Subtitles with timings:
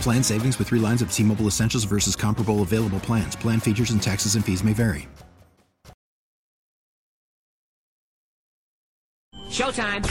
[0.00, 3.34] Plan savings with three lines of T Mobile Essentials versus comparable available plans.
[3.36, 5.08] Plan features and taxes and fees may vary.
[9.48, 10.04] Showtime.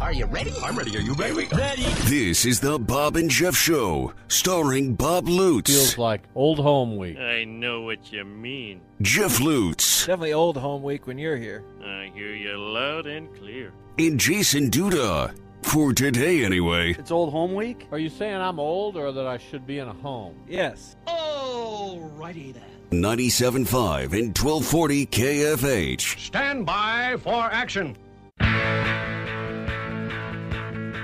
[0.00, 0.52] Are you ready?
[0.62, 0.94] I'm ready.
[0.96, 1.46] Are you ready?
[1.46, 1.82] Ready.
[2.04, 7.16] This is the Bob and Jeff Show, starring Bob Lutz, Feels like old home week.
[7.16, 8.82] I know what you mean.
[9.00, 11.64] Jeff Lutz, Definitely old home week when you're here.
[11.82, 13.72] I hear you loud and clear.
[13.98, 15.34] and Jason Duda.
[15.66, 16.94] For today, anyway.
[16.96, 17.88] It's old home week?
[17.90, 20.36] Are you saying I'm old or that I should be in a home?
[20.48, 20.96] Yes.
[21.06, 22.62] Alrighty then.
[22.92, 26.20] 97.5 and 1240 KFH.
[26.20, 27.96] Stand by for action.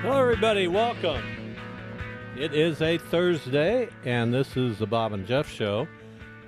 [0.01, 0.69] Hello, everybody.
[0.69, 1.23] Welcome.
[2.39, 5.89] It is a Thursday, and this is the Bob and Jeff Show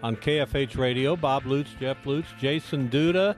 [0.05, 1.17] on KFH Radio.
[1.17, 3.35] Bob Lutz, Jeff Lutz, Jason Duda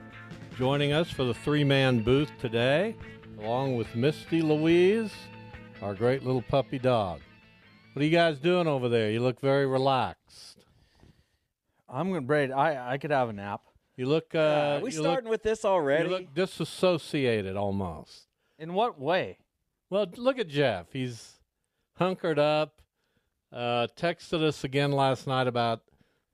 [0.57, 2.95] joining us for the three man booth today,
[3.39, 5.11] along with Misty Louise,
[5.81, 7.21] our great little puppy dog.
[7.93, 9.11] What are you guys doing over there?
[9.11, 10.65] You look very relaxed.
[11.89, 12.51] I'm gonna braid.
[12.51, 13.61] I I could have a nap.
[13.95, 14.35] You look.
[14.35, 16.03] Uh, Are we you starting look, with this already?
[16.05, 18.27] You look disassociated almost.
[18.59, 19.39] In what way?
[19.89, 20.87] Well, look at Jeff.
[20.91, 21.39] He's
[21.95, 22.81] hunkered up.
[23.51, 25.81] Uh, texted us again last night about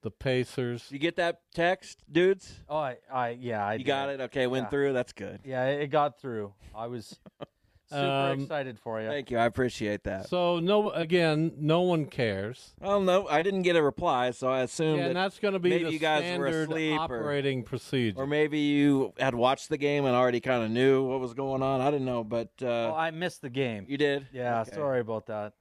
[0.04, 0.86] the Pacers.
[0.92, 2.60] you get that text, dudes?
[2.70, 4.22] Oh, I, I yeah, I You got it?
[4.22, 4.70] Okay, went Yeah.
[4.70, 4.94] through.
[4.94, 5.40] That's good.
[5.44, 6.54] Yeah, it got through.
[6.76, 7.18] I was
[7.90, 9.08] super Um, excited for you.
[9.08, 9.38] Thank you.
[9.38, 10.28] I appreciate that.
[10.30, 12.74] So no, again, no one cares.
[12.80, 15.60] Well, no, I didn't get a reply, so I assumed Yeah, and that's going to
[15.60, 18.20] be maybe the you guys were standard asleep or- operating procedure.
[18.20, 21.62] or maybe you had watched the game and already kind of knew what was going
[21.64, 21.82] on.
[21.82, 23.86] I didn't know, but uh, oh, I missed the game.
[23.88, 24.28] you did.
[24.34, 24.76] yeah, Okay.
[24.76, 25.54] sorry about that.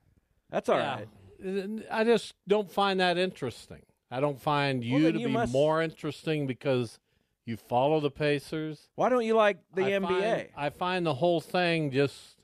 [0.50, 1.06] That's all right.
[1.44, 1.64] Yeah.
[1.90, 3.82] I just don't find that interesting.
[4.12, 6.98] I don't find you then to you be must- more interesting because
[7.46, 8.90] you follow the Pacers.
[8.94, 10.36] Why don't you like the I NBA?
[10.36, 12.36] Find, I find the whole thing just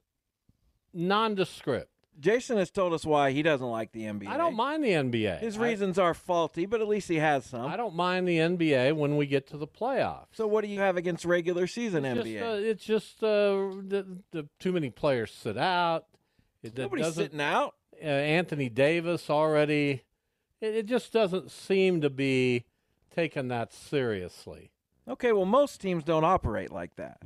[0.94, 1.90] nondescript.
[2.20, 4.26] Jason has told us why he doesn't like the NBA.
[4.26, 5.38] I don't mind the NBA.
[5.38, 7.66] His I- reasons are faulty, but at least he has some.
[7.66, 10.26] I don't mind the NBA when we get to the playoffs.
[10.32, 12.38] So what do you have against regular season it's NBA?
[12.38, 16.06] Just, uh, it's just uh, the, the too many players sit out.
[16.62, 17.74] It Nobody's sitting out.
[18.02, 20.02] Uh, Anthony Davis already.
[20.60, 22.64] It, it just doesn't seem to be
[23.14, 24.70] taken that seriously.
[25.08, 27.22] Okay, well, most teams don't operate like that.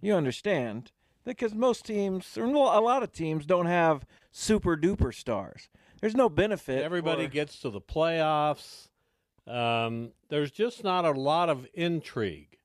[0.00, 0.90] You understand?
[1.24, 5.68] Because most teams, or a lot of teams, don't have super duper stars.
[6.00, 6.82] There's no benefit.
[6.82, 8.88] Everybody for- gets to the playoffs.
[9.46, 12.58] Um, there's just not a lot of intrigue.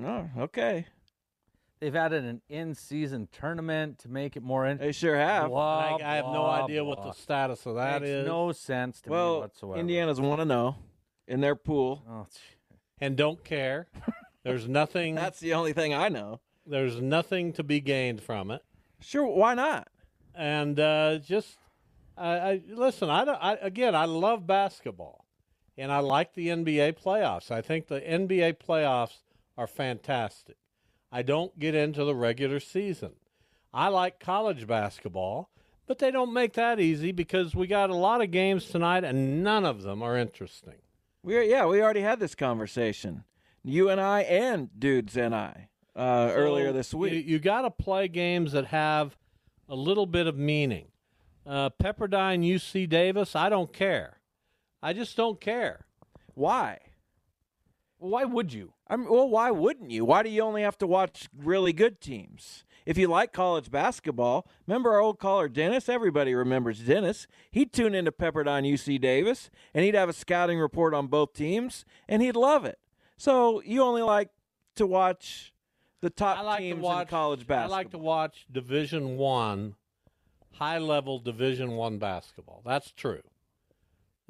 [0.00, 0.86] Oh, okay.
[1.82, 4.64] They've added an in-season tournament to make it more.
[4.68, 5.48] In- They sure have.
[5.48, 8.26] Blah, And I, I have no blah, idea what the status of that Makes is.
[8.26, 9.80] no sense to me well, whatsoever.
[9.80, 10.76] Indiana's want to know
[11.26, 12.04] in their pool.
[12.08, 12.26] Oh,
[13.00, 13.88] and don't care.
[14.44, 15.16] There's nothing.
[15.16, 16.38] That's the only thing I know.
[16.64, 18.62] there's nothing to be gained from it.
[19.00, 19.88] Sure, why not?
[20.36, 21.58] and uh, just
[22.16, 23.10] I, I listen.
[23.10, 25.24] I, don't- I again, I love basketball,
[25.76, 27.50] and I like the NBA playoffs.
[27.50, 29.18] I think the NBA playoffs
[29.58, 30.56] are fantastic.
[31.12, 33.12] I don't get into the regular season.
[33.72, 35.50] I like college basketball,
[35.86, 39.44] but they don't make that easy because we got a lot of games tonight, and
[39.44, 40.76] none of them are interesting.
[41.22, 43.24] We yeah, we already had this conversation.
[43.62, 47.26] You and I, and dudes and I, uh, earlier So this You, week.
[47.26, 49.16] you got to play games that have
[49.68, 50.86] a little bit of meaning.
[51.46, 54.18] Uh, Pepperdine, UC Davis, I don't care.
[54.82, 55.86] I just don't care.
[56.34, 56.78] Why?
[58.02, 58.72] Why would you?
[58.88, 60.04] I mean, well, why wouldn't you?
[60.04, 62.64] Why do you only have to watch really good teams?
[62.84, 65.88] If you like college basketball, remember our old caller Dennis?
[65.88, 67.28] Everybody remembers Dennis.
[67.52, 71.84] He'd tune into Pepperdine UC Davis and he'd have a scouting report on both teams
[72.08, 72.80] and he'd love it.
[73.16, 74.30] So you only like
[74.74, 75.54] to watch
[76.00, 77.74] the top like teams to watch in college basketball.
[77.74, 79.76] I like to watch Division One
[80.54, 82.62] high level Division One basketball.
[82.64, 83.22] That's true.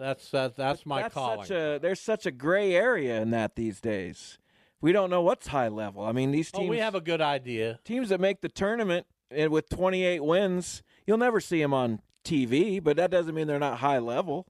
[0.02, 1.42] That's that, that's my That's calling.
[1.42, 4.38] such a there's such a gray area in that these days.
[4.80, 6.02] We don't know what's high level.
[6.02, 7.78] I mean, these oh, teams we have a good idea.
[7.84, 12.82] teams that make the tournament and with 28 wins, you'll never see them on TV,
[12.82, 14.48] but that doesn't mean they're not high level.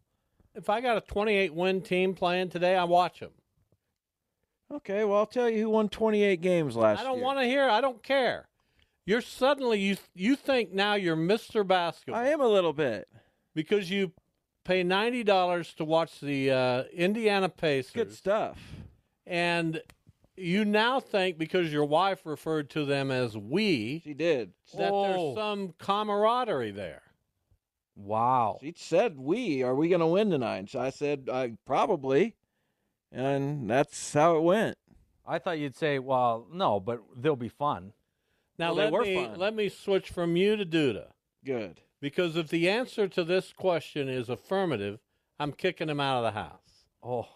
[0.55, 3.33] If I got a 28 win team playing today, I watch them.
[4.73, 7.07] Okay, well, I'll tell you who won 28 games last year.
[7.07, 7.69] I don't want to hear.
[7.69, 8.49] I don't care.
[9.05, 11.67] You're suddenly you you think now you're Mr.
[11.67, 13.07] Basketball I am a little bit.
[13.55, 14.13] because you
[14.65, 17.93] pay ninety dollars to watch the uh, Indiana Pacers.
[17.93, 18.59] Good stuff.
[19.27, 19.81] And
[20.37, 24.53] you now think because your wife referred to them as we She did.
[24.77, 25.03] that Oh.
[25.03, 27.03] there's some camaraderie there.
[27.95, 28.59] Wow.
[28.61, 32.35] She said, "We are we going to win tonight?" So I said, "I probably,"
[33.11, 34.79] and that's how it went.
[35.27, 37.93] I thought you'd say, well, no, but they'll be fun.
[38.59, 39.39] Now Well, they let were me fun.
[39.39, 41.13] let me switch from you to Duda
[41.45, 41.81] Good.
[42.03, 44.99] Because if the answer to this question is affirmative,
[45.39, 46.85] I'm kicking him out of the house.
[47.03, 47.29] Oh,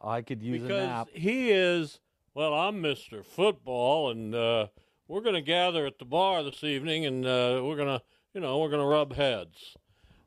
[0.00, 1.08] I could use a because nap.
[1.12, 2.00] he is
[2.32, 4.66] well i'm mr football and uh,
[5.08, 8.00] we're going to gather at the bar this evening and uh, we're going to
[8.32, 9.74] you know we're going to rub heads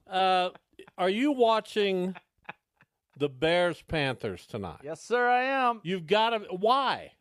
[0.08, 0.50] uh,
[0.98, 2.14] are you watching
[3.18, 5.80] the bears panthers tonight Yes, sir, I am.
[5.84, 7.14] you've got to why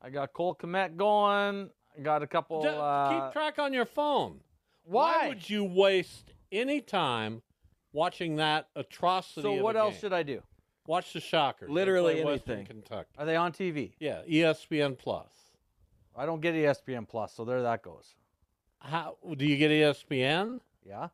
[0.00, 1.68] I got Cole Kmet going.
[1.98, 2.62] I got a couple.
[2.62, 4.40] D- uh, keep track on your phone
[4.84, 5.28] why?
[5.28, 7.42] would you waste any time
[7.92, 10.00] watching that atrocity so of what a else game?
[10.00, 10.42] should I do?
[10.86, 12.82] watch the shockers Literally play Western anything.
[12.82, 13.92] kentucky Are they on TV?
[14.00, 15.28] yeah espn plus
[16.16, 18.14] I don't get ESPN Plus, so there that goes.
[18.80, 20.60] How do you get ESPN?
[20.86, 21.08] Yeah.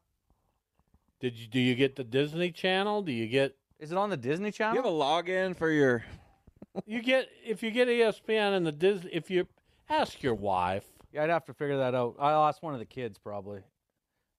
[1.20, 3.02] Did you do you get the Disney Channel?
[3.02, 4.74] Do you get Is it on the Disney Channel?
[4.76, 6.04] You have a login for your.
[6.86, 9.46] you get if you get ESPN and the Disney if you
[9.88, 10.84] ask your wife.
[11.16, 12.14] Yeah, I'd have to figure that out.
[12.20, 13.60] I'll ask one of the kids probably.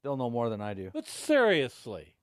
[0.04, 0.90] They'll know more than I do.
[0.94, 2.14] But seriously,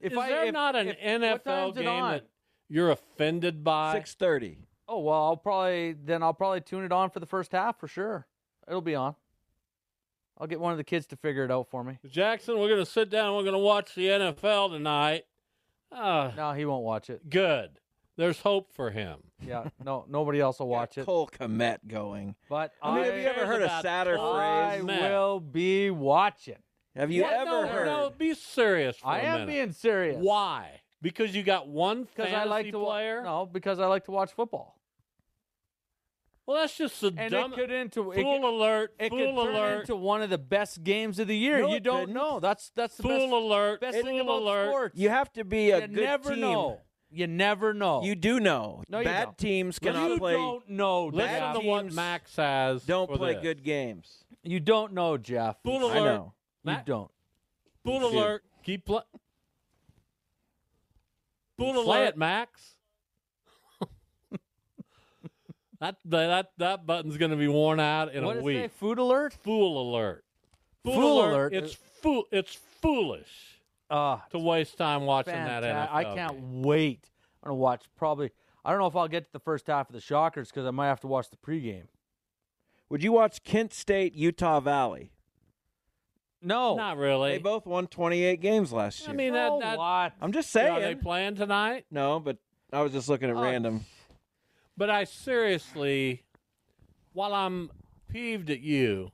[0.00, 2.12] If is I, there if- not an if- what NFL time's it game on?
[2.12, 2.26] that
[2.68, 3.92] you're offended by?
[3.92, 4.58] Six thirty.
[4.88, 7.88] Oh well, I'll probably then I'll probably tune it on for the first half for
[7.88, 8.26] sure.
[8.68, 9.14] It'll be on.
[10.38, 11.98] I'll get one of the kids to figure it out for me.
[12.08, 13.36] Jackson, we're going to sit down.
[13.36, 15.24] We're going to watch the NFL tonight.
[15.92, 17.28] Ah, No, he won't watch it.
[17.30, 17.78] good.
[18.16, 19.18] There's hope for him.
[19.44, 21.04] Yeah, no, nobody else will watch it.
[21.06, 22.36] Cole Kmet going.
[22.48, 24.84] But I mean, have you ever heard a sadder Cole I phrase?
[24.84, 25.00] Kmet?
[25.10, 26.58] will be watching.
[26.94, 27.32] Have you What?
[27.32, 27.86] ever no, heard?
[27.86, 29.52] No, be serious for I a am minute.
[29.52, 30.16] being serious.
[30.20, 30.80] Why?
[31.02, 33.22] Because you got one Because fantasy I like to wa- player.
[33.24, 34.78] No, because I like to watch football.
[36.46, 37.52] Well, that's just the And dumb.
[37.52, 38.94] it could into it fool could, alert!
[38.98, 39.80] it fool could turn alert!
[39.80, 41.62] into one of the best games of the year.
[41.62, 42.14] No, you don't couldn't.
[42.14, 42.38] know.
[42.38, 43.80] That's that's the fool best, alert!
[43.80, 44.68] best fool thing about alert!
[44.70, 44.98] sports.
[44.98, 46.40] You have to be a You good never team.
[46.42, 46.80] know.
[47.14, 48.02] You never know.
[48.02, 48.82] You do know.
[48.88, 49.38] No, you Bad don't.
[49.38, 50.32] teams cannot you play.
[50.32, 51.54] don't know, Listen Jeff.
[51.60, 52.84] to what teams Max has.
[52.84, 53.42] Don't for play this.
[53.42, 54.24] good games.
[54.42, 55.56] You don't know, Jeff.
[55.62, 56.04] Fool I alert!
[56.16, 56.24] know.
[56.64, 57.10] You Matt- don't.
[57.84, 58.18] Fool You do.
[58.18, 58.44] alert!
[58.64, 59.02] Keep play.
[61.56, 62.16] Fool Play alert, it.
[62.16, 62.74] Max.
[65.80, 68.56] that that that button's going to be worn out in what a did it week.
[68.58, 68.68] say?
[68.68, 69.34] Food alert?
[69.34, 70.24] Fool alert!
[70.84, 72.24] Fool alert It's is- fool.
[72.32, 73.53] It's foolish
[73.90, 75.62] Uh, to waste time watching that.
[75.62, 75.88] NFL.
[75.92, 76.62] I can't game.
[76.62, 77.10] wait.
[77.42, 78.30] I'm gonna watch probably.
[78.64, 80.70] I don't know if I'll get to the first half of the Shockers because I
[80.70, 81.86] might have to watch the pregame.
[82.88, 85.12] Would you watch Kent State, Utah Valley?
[86.40, 87.32] No, Not really.
[87.32, 89.10] They both won 28 games last year.
[89.10, 89.64] I mean no, that.
[89.64, 90.12] that what?
[90.20, 90.72] I'm just saying.
[90.72, 91.86] are they playing tonight?
[91.90, 92.36] No, but
[92.72, 93.84] I was just looking at Oh, random.
[94.76, 96.22] But I seriously,
[97.14, 97.70] while I'm
[98.08, 99.10] peeved at you,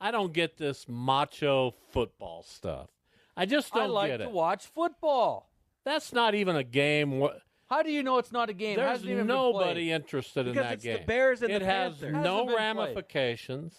[0.00, 2.88] I don't get this macho football stuff.
[3.36, 4.24] I just don't like get it.
[4.24, 5.50] to watch football.
[5.84, 7.20] That's not even a game.
[7.20, 7.36] wh-
[7.68, 8.76] How do you know it's not a game?
[8.76, 10.98] There's nobody interested in Because that it's game.
[10.98, 12.12] the Bears and it the has Panthers.
[12.24, 12.56] no been played.
[12.56, 13.76] ramifications,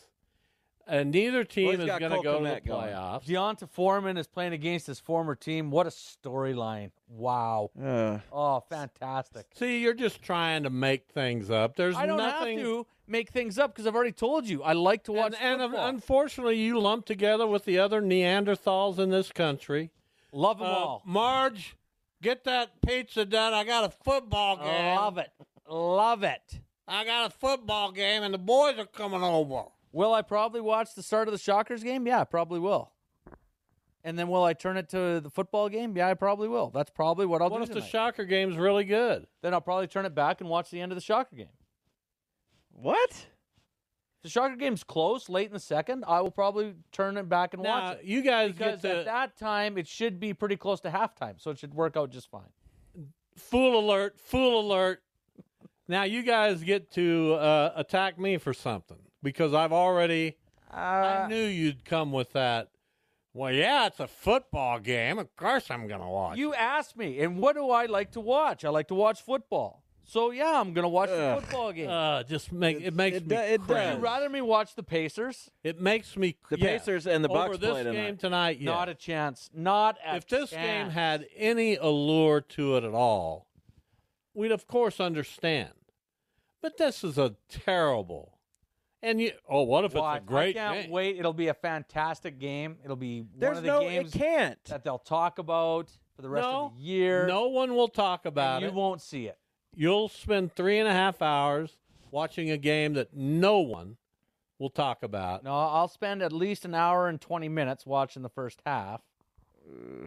[0.88, 2.88] and neither team he's is going to go to the Kmet going.
[2.89, 3.25] playoffs.
[3.25, 5.72] D'Onta Foreman is playing against his former team.
[5.72, 6.92] What a storyline!
[7.08, 7.72] Wow.
[7.82, 9.48] Uh, Oh, fantastic.
[9.56, 11.75] See, you're just trying to make things up.
[11.75, 12.58] There's I don't nothing.
[12.60, 15.62] have to make things up because I've already told you I like to watch and,
[15.62, 19.92] and unfortunately, you lump together with the other Neanderthals in this country.
[20.32, 21.01] Love them Uh, all.
[21.06, 21.75] Marge,
[22.22, 23.54] get that pizza done.
[23.54, 24.96] I got a football game.
[24.96, 25.30] Love it.
[25.70, 26.60] Love it.
[26.88, 29.63] I got a football game, and the boys are coming over.
[29.96, 32.06] Will I probably watch the start of the Shockers game?
[32.06, 32.92] Yeah, I probably will.
[34.04, 35.96] And then will I turn it to the football game?
[35.96, 36.70] Yeah, I probably will.
[36.70, 37.64] That's probably what I'll what do.
[37.64, 37.88] if the tonight.
[37.92, 39.25] Shocker game's really good?
[39.42, 41.48] then I'll probably turn it back and watch the end of the Shocker game.
[42.74, 43.10] what?
[43.10, 47.54] If the Shocker game's close, late in the second, I will probably turn it back
[47.54, 48.04] and Now, watch it.
[48.04, 51.52] you guys Because get at that time, it should be pretty close to halftime, so
[51.52, 52.52] it should work out just fine.
[53.38, 55.02] fool alert, fool alert.
[55.88, 60.38] Now you guys get to uh, attack me for something because I've already.
[60.72, 62.70] I Uh, knew you'd come with that.
[63.34, 65.20] Well, yeah, it's a football game.
[65.20, 66.38] Of course, I'm going to watch.
[66.38, 68.63] You asked me, and what do I like to watch?
[68.63, 69.82] I like to watch football.
[70.08, 71.89] So yeah, I'm gonna watch the football game.
[71.89, 73.36] Uh, just make it makes it me.
[73.36, 73.98] do- it Would cringe.
[73.98, 75.50] you rather me watch the Pacers?
[75.63, 76.36] It makes me.
[76.51, 76.77] The yeah.
[76.77, 77.96] Pacers and the Bucks over this play tonight.
[78.05, 78.60] game tonight.
[78.60, 78.70] Yeah.
[78.72, 79.50] Not a chance.
[79.51, 80.63] Not a if this chance.
[80.63, 83.48] game had any allure to it at all,
[84.36, 85.74] we'd of course understand.
[86.62, 88.35] But this is a terrible.
[89.04, 90.18] And you, oh, what if Watch.
[90.18, 90.64] it's a great game.
[90.64, 90.92] I can't game?
[90.92, 91.18] wait.
[91.20, 92.78] It'll be a fantastic game.
[92.84, 94.64] It'll be one of the no, games it can't.
[94.66, 97.28] that they'll talk about for the rest No, of the year.
[97.28, 98.74] No one will talk and about you it.
[98.74, 99.38] won't see it.
[99.75, 101.78] You'll spend three and a half hours
[102.10, 103.98] watching a game that no one
[104.58, 105.44] will talk about.
[105.44, 109.02] No, I'll spend at least an hour and twenty minutes watching the first half,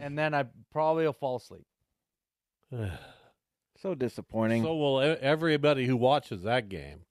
[0.00, 1.66] and then I probably will fall asleep.
[3.80, 4.64] So disappointing.
[4.64, 7.02] so will e- everybody who watches that game.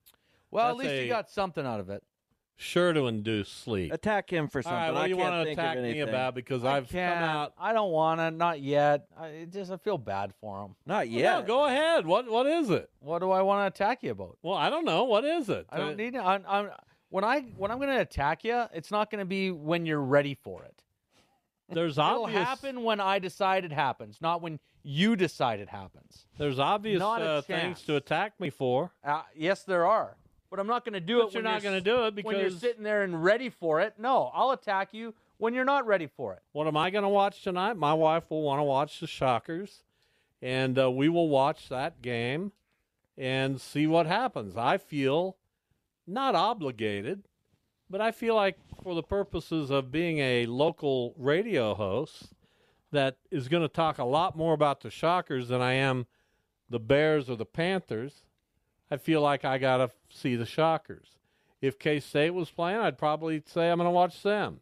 [0.58, 2.04] Well, That's at least a- you got something out of it.
[2.60, 3.94] Sure to induce sleep.
[3.94, 4.78] Attack him for All something.
[4.80, 6.10] right, what I do you can't want to think attack of me anything.
[6.10, 6.34] about?
[6.34, 7.24] Because I I've come can't.
[7.24, 7.54] out.
[7.56, 8.32] I don't want to.
[8.32, 9.06] Not yet.
[9.16, 10.76] I it just I feel bad for him.
[10.84, 11.40] Not Well, yet.
[11.42, 12.08] no, go ahead.
[12.08, 12.90] What What is it?
[13.00, 14.40] What do I want to attack you about?
[14.42, 15.04] Well, I don't know.
[15.04, 15.68] What is it?
[15.70, 16.16] I don't Uh, need.
[16.16, 16.72] I'm, I'm,
[17.10, 20.02] when I when I'm going to attack you, it's not going to be when you're
[20.02, 20.82] ready for it.
[21.70, 22.30] There's obvious.
[22.32, 26.26] It'll happen when I decide it happens, not when you decide it happens.
[26.40, 27.62] There's obvious Not a uh, chance.
[27.62, 28.94] things to attack me for.
[29.04, 30.16] Uh, yes, there are,
[30.50, 31.34] but I'm not going to do But it.
[31.34, 33.82] you're when not going to do it because when you're sitting there and ready for
[33.82, 33.96] it.
[33.98, 36.42] No, I'll attack you when you're not ready for it.
[36.54, 37.74] what am I going to watch tonight?
[37.77, 39.84] My wife will want to watch the Shockers,
[40.42, 42.51] and uh, we will watch that game
[43.18, 44.56] and see what happens.
[44.58, 45.38] I feel
[46.08, 47.24] not obligated,
[47.89, 52.34] but I feel like for the purposes of being a local radio host
[52.92, 56.06] that is going to talk a lot more about the Shockers than I am
[56.70, 58.24] the Bears or the Panthers,
[58.89, 61.17] I feel like I got to see the Shockers.
[61.62, 64.60] If K State was playing, I'd probably say I'm going to watch them.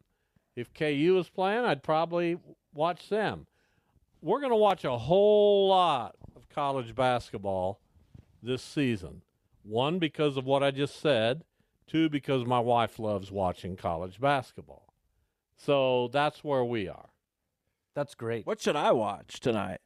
[0.55, 2.37] If KU was playing, I'd probably
[2.73, 3.47] watch them.
[4.21, 7.79] We're going to watch a whole lot of college basketball
[8.41, 9.21] this season.
[9.63, 11.43] One, because of what I just said.
[11.87, 14.93] Two, because my wife loves watching college basketball.
[15.55, 17.09] So that's where we are.
[17.93, 18.47] That's great.
[18.47, 19.81] What should I watch tonight?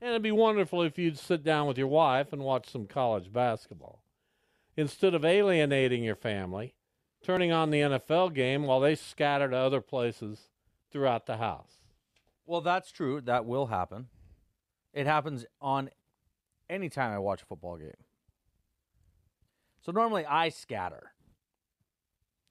[0.00, 3.32] And it'd be wonderful if you'd sit down with your wife and watch some college
[3.32, 4.02] basketball.
[4.76, 6.74] Instead of alienating your family,
[7.22, 10.48] turning on the NFL game while they scatter to other places
[10.90, 11.82] throughout the house.
[12.46, 13.20] Well, that's true.
[13.20, 14.08] That will happen.
[14.94, 15.90] It happens on
[16.68, 17.90] any time I watch a football game.
[19.82, 21.12] So normally I scatter.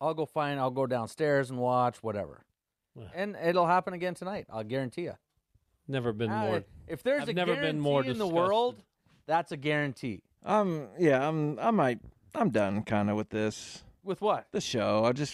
[0.02, 0.60] I'll go find.
[0.60, 2.46] I'll go downstairs and watch whatever,
[3.14, 4.46] and it'll happen again tonight.
[4.50, 5.16] I'll guarantee you.
[5.90, 6.64] Never been more.
[6.88, 8.36] If there's I've a never guarantee been more in the disgusted.
[8.36, 8.76] world,
[9.26, 10.22] that's a guarantee.
[10.46, 11.60] Um, yeah, I'm.
[11.60, 12.00] I might.
[12.36, 13.84] I'm done, kind of with this.
[14.04, 14.48] With what?
[14.52, 15.04] The show.
[15.04, 15.34] I just.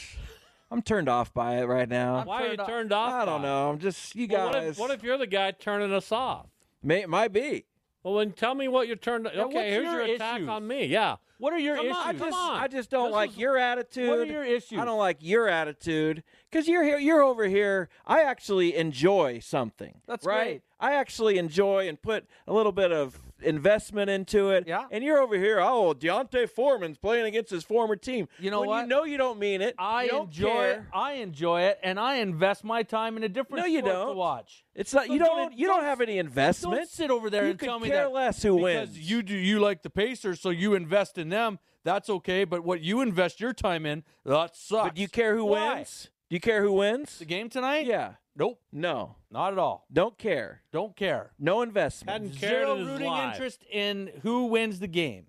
[0.71, 2.15] I'm turned off by it right now.
[2.15, 3.13] I'm Why are you turned off- turned off?
[3.13, 3.51] I don't by it?
[3.51, 3.69] know.
[3.69, 4.15] I'm just.
[4.15, 4.55] You Well, guys.
[4.55, 6.47] what, if, what if you're the guy turning us off?
[6.81, 7.65] May, it might be.
[8.05, 9.27] Well, then tell me what you're turned.
[9.33, 10.85] Yeah, okay, here's your your, attack on me.
[10.85, 11.15] Yeah.
[11.39, 11.97] What are your Come issues?
[11.97, 12.38] on, I just.
[12.38, 12.62] on.
[12.62, 14.09] I just don't This like is- your attitude.
[14.09, 14.77] What are your issues?
[14.77, 16.21] I don't like your attitude
[16.51, 17.00] because you're here.
[17.00, 17.89] You're over here.
[18.05, 20.01] I actually enjoy something.
[20.05, 20.43] That's right.
[20.43, 20.62] great.
[20.79, 24.65] I actually enjoy and put a little bit of investment into it.
[24.68, 24.86] Yeah.
[24.92, 25.60] And you're over here.
[25.60, 28.27] Oh, D'Onta Foreman's playing against his former team.
[28.39, 28.82] You know when what?
[28.84, 29.75] You know you don't mean it.
[29.77, 30.72] I enjoy care.
[30.74, 30.82] it.
[30.94, 34.18] I enjoy it, and I invest my time in a different No, you sport don't.
[34.18, 34.65] watch.
[34.74, 35.08] It's not.
[35.08, 35.38] So You don't.
[35.38, 36.75] don't- you don't have any investment.
[36.77, 39.10] Don't sit over there You and tell me care that less who because wins.
[39.10, 41.60] you do you like the Pacers, so you invest in them.
[41.84, 44.88] That's okay, but what you invest your time in, that sucks.
[44.88, 45.75] But do you care who Why?
[45.75, 46.10] wins?
[46.30, 47.20] Do you care who wins?
[47.20, 47.86] The game tonight?
[47.86, 48.13] Yeah.
[48.38, 48.60] Nope.
[48.72, 49.15] No.
[49.32, 49.86] Not at all.
[49.92, 50.62] Don't care.
[50.72, 51.32] Don't care.
[51.39, 52.12] No investment.
[52.12, 53.34] Hadn't cared Zero in his rooting life.
[53.36, 55.27] interest in who wins the game.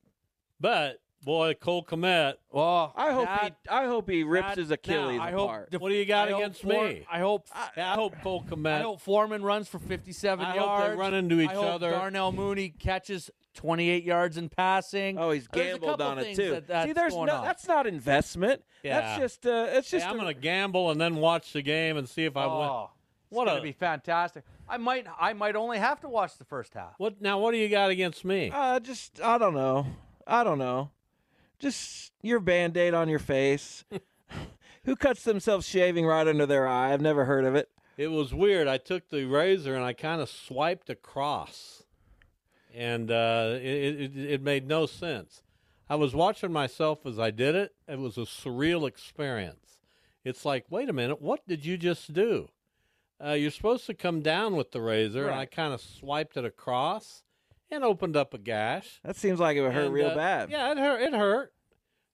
[0.59, 3.69] But boy, Cole Kmet, Well, I hope that- he.
[3.69, 5.71] I hope he rips that- his Achilles now, I hope apart.
[5.71, 7.05] the- what do you got I hope against For- me?
[7.11, 7.47] I hope.
[7.77, 8.73] Yeah, I hope Cole Kmet.
[8.73, 10.91] I hope Foreman runs for 57 I hope yards.
[10.93, 11.91] they run into each I hope other.
[11.91, 15.19] Darnell Mooney catches 28 yards in passing.
[15.19, 16.61] Oh, he's gambled on it too.
[16.67, 17.21] that- See, there's no.
[17.21, 17.27] on.
[17.45, 18.63] That's not investment.
[18.83, 19.01] Yeah.
[19.01, 19.47] That's just.
[19.47, 20.09] Uh, it's Hey, just.
[20.09, 22.87] I'm a- going to gamble and then watch the game and see if I win.
[23.29, 24.45] It's What gonna be fantastic.
[24.69, 26.95] I might I might only have to watch the first half.
[26.99, 27.39] What now?
[27.41, 28.51] What do you got against me?
[28.55, 29.21] Uh, just.
[29.21, 29.87] I don't know.
[30.27, 30.91] I don't know.
[31.59, 33.85] Just your band aid on your face.
[34.85, 36.93] Who cuts themselves shaving right under their eye?
[36.93, 37.69] I've never heard of it.
[37.97, 38.69] It was weird.
[38.69, 41.83] I took the razor and I kind of swiped across,
[42.73, 45.43] and uh, it, it it made no sense.
[45.89, 47.75] I was watching myself as I did it.
[47.89, 49.79] It was a surreal experience.
[50.25, 52.49] It's like, wait a minute, what did you just do?
[53.25, 56.45] Uh, you're supposed to come down with the razor, and I kind of swiped it
[56.45, 57.23] across
[57.71, 59.01] and opened up a gash.
[59.05, 60.51] That seems like it would hurt And, real uh, bad.
[60.51, 61.01] Yeah, it hurt.
[61.03, 61.53] It hurt.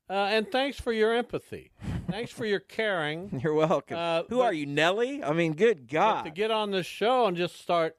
[0.08, 1.72] Uh, and thanks for your empathy.
[2.10, 3.40] Thanks for your caring.
[3.42, 3.96] You're welcome.
[3.96, 5.22] Uh, Who but- are you, Nelly?
[5.24, 6.22] I mean, good God.
[6.24, 7.96] to get on this show and just start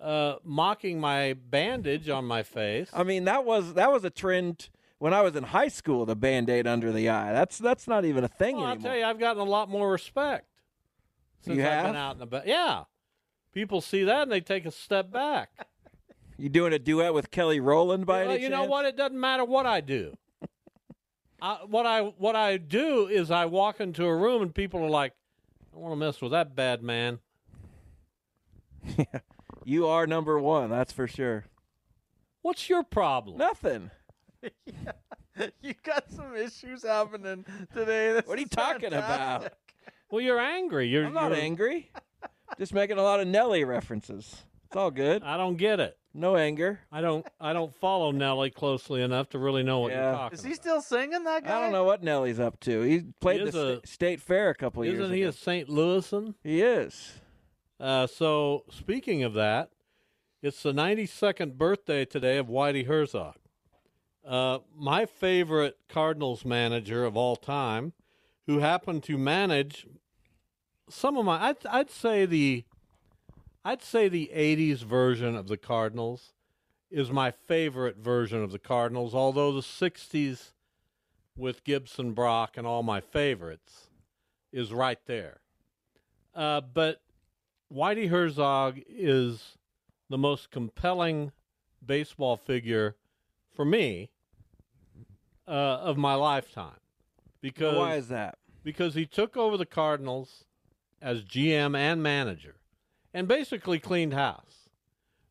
[0.00, 2.88] uh, mocking my bandage on my face.
[2.92, 6.04] I mean, that was that was a trend when I was in high school.
[6.06, 7.32] The band-aid under the eye.
[7.32, 9.90] That's that's not even a thing Well, I'll tell you, I've gotten a lot more
[9.90, 10.48] respect
[11.44, 11.86] since You I've have?
[11.86, 12.46] been out and about.
[12.46, 12.84] Yeah,
[13.52, 15.50] people see that and they take a step back.
[16.36, 18.84] You doing a duet with Kelly Rowland by Well, any you know what?
[18.86, 20.16] It doesn't matter what I do.
[21.40, 24.90] I, what I what I do is I walk into a room and people are
[24.90, 25.12] like,
[25.72, 27.20] "I want to mess with that bad man."
[28.98, 29.20] Yeah,
[29.64, 30.70] You are number one.
[30.70, 31.44] That's for sure.
[32.42, 33.38] What's your problem?
[33.38, 33.92] Nothing.
[35.62, 38.12] you got some issues happening today.
[38.14, 39.52] This What are you is talking about?
[40.14, 40.14] Fantastic.
[40.14, 40.88] Well, you're angry.
[40.88, 41.90] You're I'm not you're- angry.
[42.58, 44.44] Just making a lot of Nelly references.
[44.66, 45.22] It's all good.
[45.22, 45.96] I don't get it.
[46.16, 46.78] No anger.
[46.92, 47.26] I don't.
[47.40, 49.96] I don't follow Nelly closely enough to really know what Yeah.
[50.02, 50.32] you're talking about.
[50.34, 51.56] Is he still singing that guy?
[51.56, 52.82] I don't know what Nelly's up to.
[52.82, 54.92] He played He the a- sta- state fair a couple about.
[54.92, 55.68] years Isn't he a St.
[55.68, 56.34] Louisan?
[56.44, 57.14] he is.
[57.80, 59.70] Uh, so speaking of that,
[60.40, 63.34] it's the 92nd birthday today of Whitey Herzog.
[64.24, 67.92] Uh, my favorite Cardinals manager of all time,
[68.46, 69.86] who happened to manage
[70.88, 72.64] some of my, I'd, I'd say the,
[73.64, 76.32] I'd say the 80s version of the Cardinals
[76.90, 80.52] is my favorite version of the Cardinals, although the 60s
[81.36, 83.88] with Gibson, Brock, and all my favorites
[84.52, 85.40] is right there.
[86.34, 87.00] Uh, but
[87.72, 89.56] Whitey Herzog is
[90.08, 91.32] the most compelling
[91.84, 92.96] baseball figure
[93.54, 94.10] for me
[95.46, 96.78] uh, of my lifetime
[97.40, 98.38] because Why is that?
[98.62, 100.44] because he took over the Cardinals
[101.04, 102.56] as GM and manager
[103.12, 104.70] and basically cleaned house.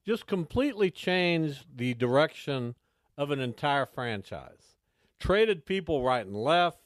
[0.05, 2.75] Just completely changed the direction
[3.17, 4.75] of an entire franchise.
[5.19, 6.77] Traded people right and left.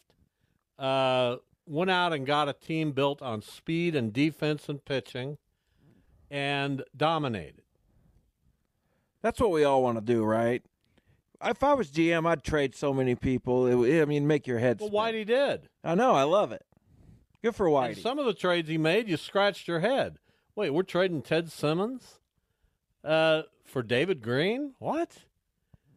[0.80, 5.38] Uh, went out and got a team built on speed and defense and pitching
[6.32, 7.64] and dominated.
[9.22, 10.64] That's what we all want to do, right?
[11.44, 13.84] If I was GM, I'd trade so many people.
[13.84, 15.00] It, I mean, make your head Well, spin.
[15.00, 15.68] Whitey did.
[15.84, 16.14] I know.
[16.14, 16.64] I love it.
[17.44, 18.02] Good for And Whitey.
[18.02, 20.18] some of the trades he made, you scratched your head.
[20.56, 22.20] Wait, we're trading Ted Simmons
[23.04, 24.74] uh, for David Green?
[24.80, 25.18] What?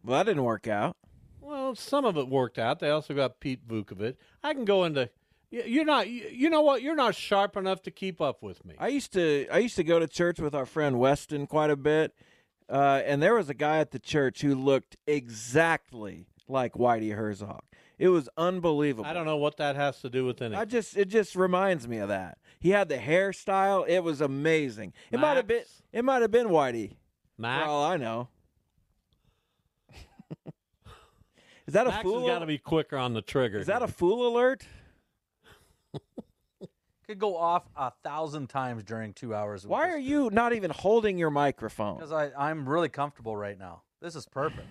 [0.03, 0.95] well, that didn't work out.
[1.39, 2.79] Well, some of it worked out.
[2.79, 4.15] They also got Pete Vuckovich.
[4.43, 5.09] I can go into.
[5.49, 6.07] You're not.
[6.09, 6.81] You know what?
[6.81, 8.75] You're not sharp enough to keep up with me.
[8.79, 11.75] I used to I used to go to church with our friend Weston quite a
[11.75, 12.13] bit,
[12.69, 17.63] uh, and there was a guy at the church who looked exactly like Whitey Herzog.
[18.01, 19.05] It was unbelievable.
[19.05, 20.59] I don't know what that has to do with anything.
[20.59, 22.39] I just it just reminds me of that.
[22.59, 23.87] He had the hairstyle.
[23.87, 24.93] It was amazing.
[25.11, 25.61] It might have been
[25.93, 26.95] it might have been Whitey.
[27.37, 28.27] Max, For all I know.
[31.67, 32.21] Is that a Max fool?
[32.21, 33.59] has got to be quicker on the trigger.
[33.59, 34.65] Is that a fool alert?
[37.05, 39.67] Could go off a thousand times during two hours.
[39.67, 41.97] Why are you not even holding your microphone?
[41.97, 43.83] Because I I'm really comfortable right now.
[44.01, 44.65] This is perfect.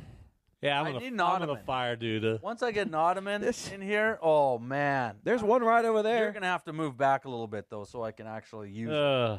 [0.63, 1.65] Yeah, I'm I gonna, need an I'm gonna ottoman.
[1.65, 2.43] fire dude.
[2.43, 6.17] Once I get an ottoman This- in here, oh man, There's one right over there.
[6.17, 6.33] you're there.
[6.33, 8.91] gonna have to move back a little bit though, so I can actually use.
[8.91, 8.95] it.
[8.97, 9.39] Uh,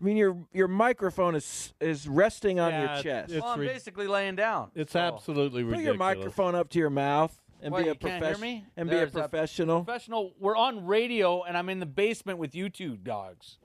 [0.00, 3.32] I mean, your your microphone is is resting on Yeah, your it's- chest.
[3.32, 4.70] it's well, I'm rid- basically laying down.
[4.74, 5.86] it's so- absolutely Put ridiculous.
[5.86, 8.66] your microphone up to your mouth and What, be a you can't hear professional me?
[8.76, 9.84] and be a that professional.
[9.84, 10.32] Professional.
[10.40, 13.58] We're on radio, and I'm in the basement with you two dogs.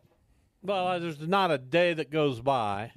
[0.61, 2.91] Well, uh, there's not a day that goes by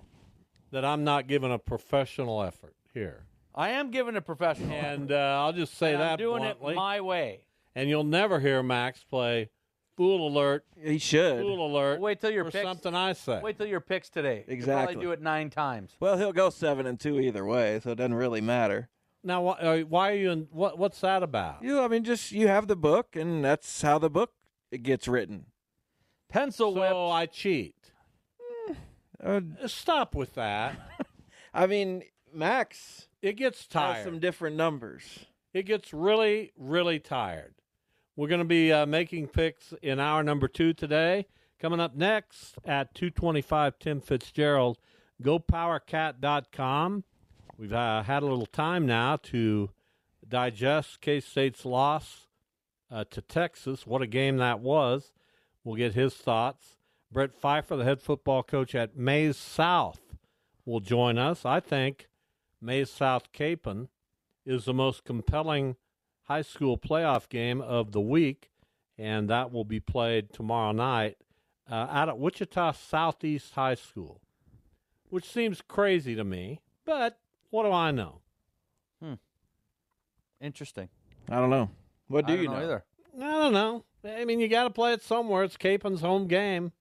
[0.72, 3.26] that I'm not giving a professional effort here.
[3.54, 6.72] I am giving a professional, And uh, I'll just say and that I'm doing bluntly.
[6.72, 7.40] it my way.
[7.74, 9.50] and you'll never hear Max play
[9.96, 11.40] "Fool Alert," He should.
[11.40, 12.64] "Fool Alert" Wait till your for picks.
[12.64, 13.40] something I say.
[13.42, 14.44] Wait till your picks today.
[14.46, 14.94] You'll Exactly.
[14.94, 15.92] probably do it nine times.
[16.00, 18.88] Well, he'll go seven and two either way, so it doesn't really matter.
[19.24, 20.30] Now, why, uh, why are you?
[20.30, 21.62] In, what, what's that about?
[21.62, 24.32] You, I mean, just you have the book, and that's how the book
[24.70, 25.46] it gets written.
[26.28, 26.90] Pencil whip.
[26.90, 27.76] So I cheat.
[29.22, 30.74] Uh, Stop with that.
[31.54, 32.02] I mean,
[32.34, 34.04] Max It gets tired.
[34.04, 35.20] some different numbers.
[35.54, 37.54] it gets really, really tired.
[38.16, 41.26] We're going to be uh, making picks in hour number two today.
[41.60, 44.78] Coming up next at 225, Tim Fitzgerald.
[45.22, 47.04] GoPowerCat.com.
[47.56, 49.70] We've uh, had a little time now to
[50.28, 52.26] digest K State's loss
[52.90, 53.86] uh, to Texas.
[53.86, 55.12] What a game that was.
[55.62, 56.76] We'll get his thoughts.
[57.12, 60.00] Brett Pfeiffer, the head football coach at Maize South,
[60.64, 61.44] will join us.
[61.44, 62.08] I think
[62.62, 63.88] Maize South Kapaun
[64.46, 65.76] is the most compelling
[66.22, 68.50] high school playoff game of the week,
[68.96, 71.16] and that will be played tomorrow night
[71.70, 74.20] uh, out at Wichita Southeast High School,
[75.10, 77.18] which seems crazy to me, but
[77.50, 78.20] what do I know?
[79.02, 79.14] Hmm.
[80.40, 80.88] Interesting.
[81.28, 81.70] I don't know.
[82.08, 82.84] What do I you know, either?
[83.20, 83.84] I don't know.
[84.04, 85.44] I mean, you got to play it somewhere.
[85.44, 86.72] It's Kapaun's home game.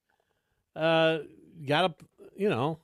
[0.76, 1.20] Uh,
[1.66, 2.80] got to, you know,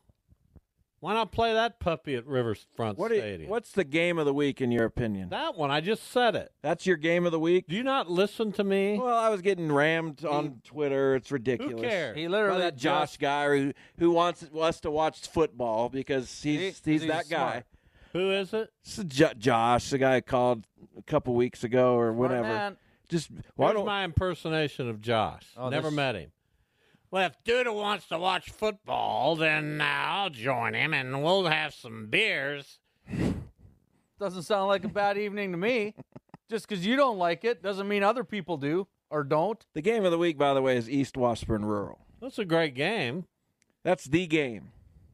[0.99, 3.49] why not play that puppy at Riverfront What do you- Stadium?
[3.49, 5.29] what's the game of the week in your opinion?
[5.29, 6.51] that one, I just said it.
[6.61, 7.67] That's your game of the week.
[7.67, 8.97] Do you not listen to me?
[8.97, 11.15] Well, I was getting rammed on Twitter.
[11.15, 11.75] It's ridiculous.
[11.75, 12.17] Who cares?
[12.17, 16.25] He By literally that Josh just- guy who who wants us to watch football because
[16.41, 16.91] he's See?
[16.91, 17.63] he's, He's that guy.
[18.13, 18.71] Who is it?
[18.83, 20.65] It's Jo- Josh, the guy I called
[20.97, 22.47] a couple weeks ago or Smart whatever.
[22.47, 22.77] man.
[23.09, 25.43] Just why Here's don't my impersonation of Josh.
[25.55, 26.31] Oh, Never this- met him.
[27.09, 31.73] Well, if Duda wants to watch football, then uh, I'll join him and we'll have
[31.73, 32.79] some beers.
[34.19, 35.93] Doesn't sound like a bad evening to me.
[36.49, 39.63] Just because you don't like it doesn't mean other people do or don't.
[39.73, 41.99] the game of the week, by the way, is East Washburn Rural.
[42.21, 43.25] That's a great game.
[43.83, 44.71] That's the game.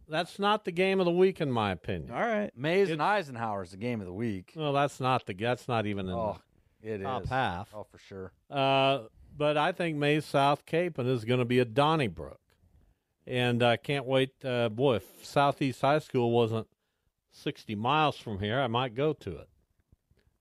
[0.07, 2.11] That's not the game of the week, in my opinion.
[2.11, 2.51] All right.
[2.55, 4.53] Maize and Eisenhower is the game of the week.
[4.55, 5.33] Well, that's not the.
[5.33, 6.37] That's not even in Oh,
[6.81, 7.03] it is.
[7.03, 7.69] top half.
[7.73, 8.31] Oh, for sure.
[8.49, 9.03] Uh,
[9.35, 12.39] but I think Maize South Kapaun is going to be a Donnybrook,
[13.25, 14.31] and I can't wait.
[14.43, 16.67] Uh, boy, if Southeast High School wasn't
[17.31, 19.49] sixty miles from here, I might go to it.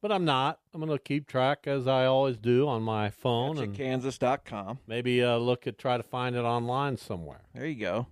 [0.00, 0.58] But I'm not.
[0.74, 3.78] I'm going to keep track as I always do on my phone, That's and at
[3.78, 4.80] Kansas.com.
[4.88, 7.42] maybe uh, look at try to find it online somewhere.
[7.54, 8.08] There you go.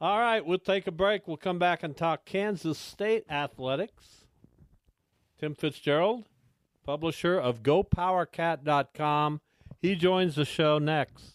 [0.00, 1.28] All right, we'll take a break.
[1.28, 4.26] We'll come back and talk Kansas State athletics.
[5.38, 6.24] Tim Fitzgerald,
[6.84, 9.40] publisher of GoPowerCat.com.
[9.82, 11.34] He joins the show next.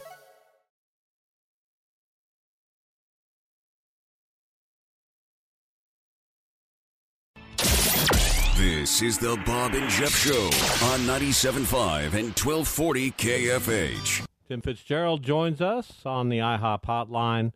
[8.81, 10.45] This is the Bob and Jeff Show
[10.87, 14.25] on 97.5 and 1240 KFH.
[14.47, 17.53] Tim Fitzgerald joins us on the IHOP hotline.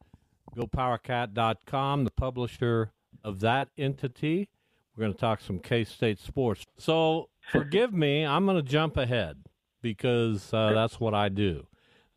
[0.55, 2.91] GoPowerCat.com, the publisher
[3.23, 4.49] of that entity.
[4.95, 6.63] We're going to talk some K State sports.
[6.77, 9.45] So forgive me, I'm going to jump ahead
[9.81, 11.65] because uh, that's what I do.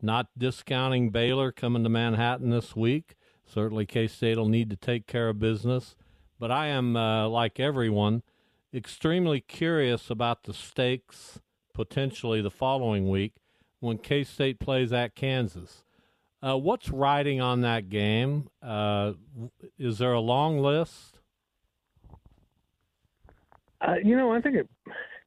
[0.02, 3.14] Not discounting Baylor coming to Manhattan this week.
[3.46, 5.96] Certainly, K State will need to take care of business.
[6.38, 8.22] But I am, uh, like everyone,
[8.72, 11.40] extremely curious about the stakes
[11.72, 13.34] potentially the following week
[13.80, 15.84] when K State plays at Kansas.
[16.42, 18.48] Uh, what's riding on that game?
[18.62, 19.12] Uh,
[19.78, 21.18] is there a long list?
[23.80, 24.68] Uh, you know, I think it,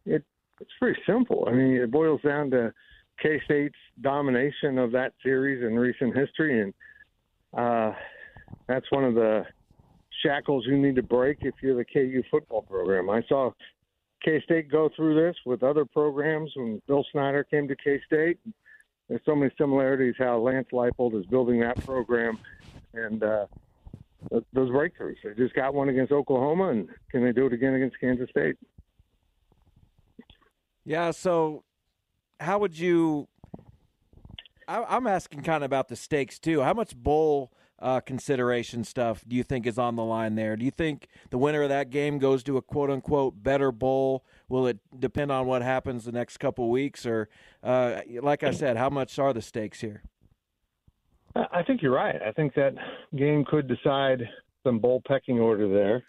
[0.06, 0.24] it
[0.60, 1.46] it's pretty simple.
[1.48, 2.74] I mean, it boils down to
[3.22, 6.74] K State's domination of that series in recent history, and
[7.58, 7.94] uh,
[8.68, 9.46] that's one of the
[10.24, 13.10] shackles you need to break if you're the KU football program.
[13.10, 13.52] I saw
[14.24, 18.38] K State go through this with other programs when Bill Snyder came to K State.
[19.10, 22.38] There's so many similarities how Lance Leipold is building that program,
[22.94, 23.46] and uh,
[24.30, 25.16] those breakthroughs.
[25.24, 28.56] They just got one against Oklahoma, and can they do it again against Kansas State?
[30.86, 31.12] Yeah.
[31.12, 31.64] So,
[32.40, 33.28] how would you?
[34.68, 36.62] I, am asking kind of about the stakes too.
[36.62, 40.56] How much bowl uh, consideration stuff do you think is on the line there?
[40.56, 44.24] Do you think the winner of that game goes to a quote unquote better bowl?
[44.48, 47.30] Will it depend on what happens the next couple weeks, or
[47.64, 50.04] uh, like I said, how much are the stakes here?
[51.36, 52.22] I think you're right.
[52.22, 52.74] I think that
[53.16, 54.22] game could decide
[54.64, 56.04] some bowl pecking order there.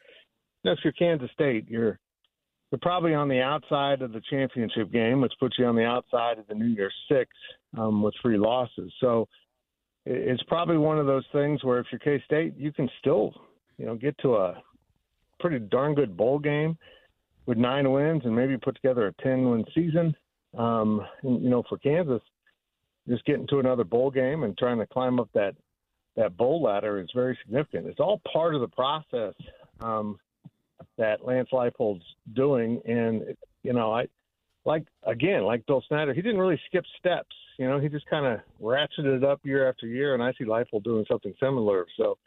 [0.65, 1.99] Now, if you're Kansas State, you're
[2.71, 6.39] you're probably on the outside of the championship game, which puts you on the outside
[6.39, 7.31] of the New Year's Six
[7.77, 8.91] um, with three losses.
[8.99, 9.29] So
[10.05, 13.33] it's probably one of those things where if you're K State, you can still,
[13.79, 14.63] you know, get to a
[15.41, 16.77] pretty darn good bowl game
[17.47, 20.15] with nine wins and maybe put together a ten win season.
[20.57, 22.23] Um, and, you know, for Kansas,
[23.09, 25.55] just getting to another bowl game and trying to climb up that
[26.17, 27.87] that bowl ladder is very significant.
[27.87, 29.35] It's all part of the process
[29.81, 30.19] um,
[30.99, 34.09] that Lance Leipold's doing, and you know, I
[34.65, 37.35] like again, like Bill Snyder, he didn't really skip steps.
[37.63, 40.43] You know, he just kind of ratcheted it up year after year, and I see
[40.43, 41.87] Leipold doing something similar.
[41.97, 42.19] So,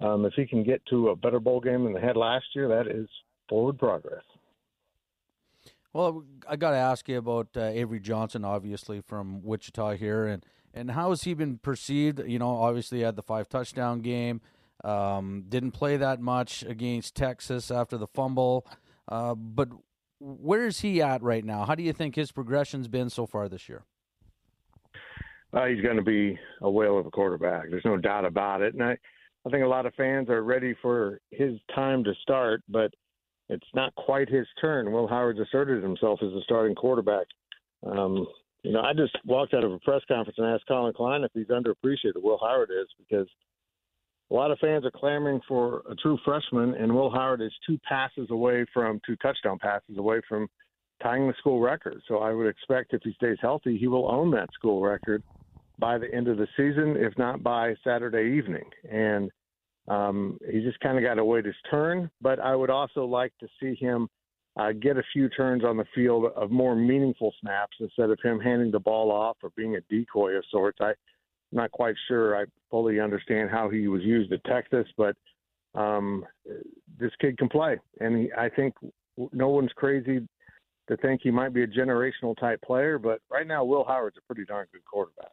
[0.00, 2.66] um, if he can get to a better bowl game than they had last year,
[2.66, 3.08] that is
[3.48, 4.24] forward progress.
[5.92, 10.44] Well, I got to ask you about uh, Avery Johnson, obviously from Wichita here, and
[10.74, 12.20] and how has he been perceived?
[12.26, 14.40] You know, obviously had the five touchdown game,
[14.82, 18.66] um, didn't play that much against Texas after the fumble,
[19.06, 19.68] uh, but
[20.18, 21.66] where is he at right now?
[21.66, 23.84] How do you think his progression's been so far this year?
[25.52, 27.68] Uh, he's going to be a whale of a quarterback.
[27.70, 28.96] There's no doubt about it, and I,
[29.46, 32.90] I think a lot of fans are ready for his time to start, but
[33.48, 34.92] it's not quite his turn.
[34.92, 37.26] Will Howard's asserted himself as the starting quarterback.
[37.86, 38.26] Um,
[38.62, 41.32] you know, I just walked out of a press conference and asked Collin Klein if
[41.34, 42.22] he's underappreciated.
[42.22, 43.28] Will Howard is because
[44.30, 47.78] a lot of fans are clamoring for a true freshman, and Will Howard is two
[47.86, 50.48] passes away from two touchdown passes away from
[51.02, 52.00] tying the school record.
[52.08, 55.22] So I would expect if he stays healthy, he will own that school record
[55.78, 58.64] by the end of the season, if not by Saturday evening.
[58.90, 59.30] And
[59.88, 63.32] um, he just kind of got to wait his turn, but I would also like
[63.40, 64.08] to see him
[64.56, 68.38] uh, get a few turns on the field of more meaningful snaps instead of him
[68.38, 70.78] handing the ball off or being a decoy of sorts.
[70.80, 70.94] I'm
[71.50, 75.16] not quite sure I fully understand how he was used at Texas, but
[75.74, 76.24] um,
[76.98, 78.74] this kid can play, and he, I think
[79.32, 80.20] no one's crazy
[80.88, 82.98] to think he might be a generational type player.
[82.98, 85.32] But right now, Will Howard's a pretty darn good quarterback.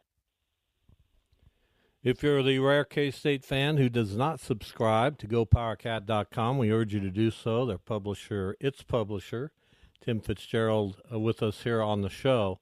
[2.02, 6.94] If you're the rare K State fan who does not subscribe to GoPowerCat.com, we urge
[6.94, 7.66] you to do so.
[7.66, 9.52] Their publisher, its publisher,
[10.02, 12.58] Tim Fitzgerald, uh, with us here on the show.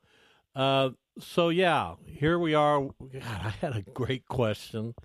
[0.56, 2.80] Uh, so yeah, here we are.
[2.80, 4.96] God, I had a great question,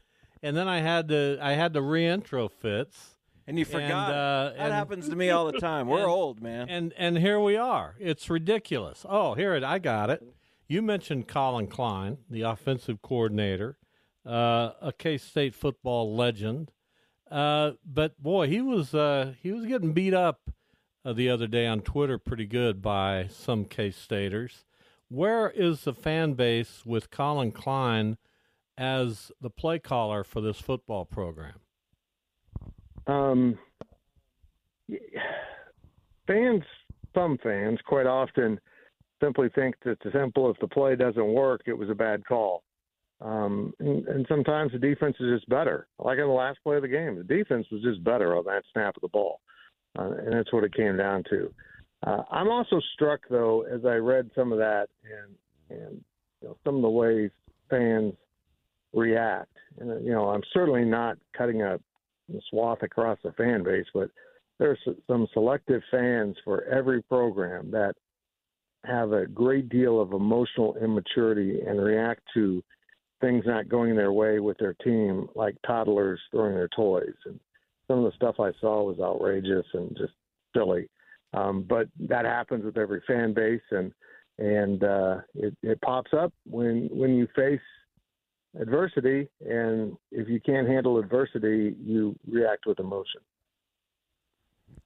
[0.41, 3.15] and then I had to I had to reintro Fitz.
[3.45, 3.83] And you forgot.
[3.83, 5.87] And, uh, that and, happens to me all the time.
[5.87, 6.69] We're and, old, man.
[6.69, 7.93] And and here we are.
[7.99, 9.05] It's ridiculous.
[9.07, 9.63] Oh, here it.
[9.63, 10.23] I got it.
[10.67, 13.77] You mentioned Collin Klein, the offensive coordinator
[14.25, 16.71] uh, a K State football legend.
[17.29, 20.51] Uh, but boy, he was uh, he was getting beat up
[21.03, 24.65] uh, the other day on Twitter pretty good by some K Staters.
[25.09, 28.17] Where is the fan base with Collin Klein
[28.77, 31.59] as the play caller for this football program?
[33.05, 33.59] Um,
[36.25, 36.63] fans,
[37.13, 38.59] some fans, quite often
[39.21, 42.63] simply think that the simple if the play doesn't work, it was a bad call.
[43.21, 45.87] Um, and, and sometimes the defense is just better.
[45.97, 48.63] Like in the last play of the game, the defense was just better on that
[48.73, 49.39] snap of the ball,
[49.97, 51.53] uh, and that's what it came down to.
[52.05, 56.01] Uh, I'm also struck though as I read some of that and and
[56.41, 57.31] you know, some of the ways
[57.69, 58.13] fans
[58.93, 59.55] react.
[59.79, 63.85] And uh, you know, I'm certainly not cutting a, a swath across the fan base,
[63.93, 64.09] but
[64.59, 67.95] there's some selective fans for every program that
[68.85, 72.63] have a great deal of emotional immaturity and react to
[73.23, 77.15] things not going their way with their team, like toddlers throwing their toys.
[77.25, 77.39] And
[77.87, 80.13] some of the stuff I saw was outrageous and just
[80.55, 80.89] silly.
[81.33, 83.91] Um, but that happens with every fan base, and
[84.37, 87.61] and uh, it, it pops up when when you face
[88.59, 93.21] adversity, and if you can't handle adversity, you react with emotion.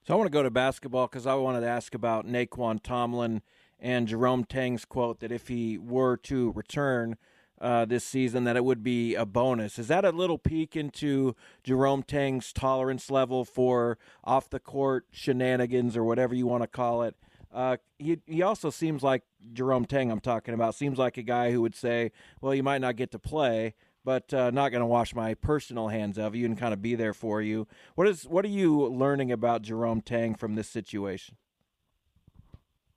[0.06, 3.42] So I want to go to basketball because I wanted to ask about Nae'Qwan Tomlin
[3.78, 7.16] and Jerome Tang's quote that if he were to return
[7.60, 9.78] uh, this season that it would be a bonus.
[9.78, 15.96] Is that a little peek into Jerome Tang's tolerance level for off the court shenanigans
[15.96, 17.16] or whatever you want to call it
[17.52, 20.10] Uh, he he also seems like Jerome Tang.
[20.10, 23.10] I'm talking about seems like a guy who would say, "Well, you might not get
[23.12, 26.74] to play, but uh, not going to wash my personal hands of you and kind
[26.74, 30.56] of be there for you." What is what are you learning about Jerome Tang from
[30.56, 31.36] this situation?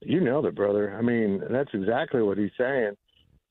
[0.02, 0.96] You know it, brother.
[0.98, 2.98] I mean, that's exactly what he's saying.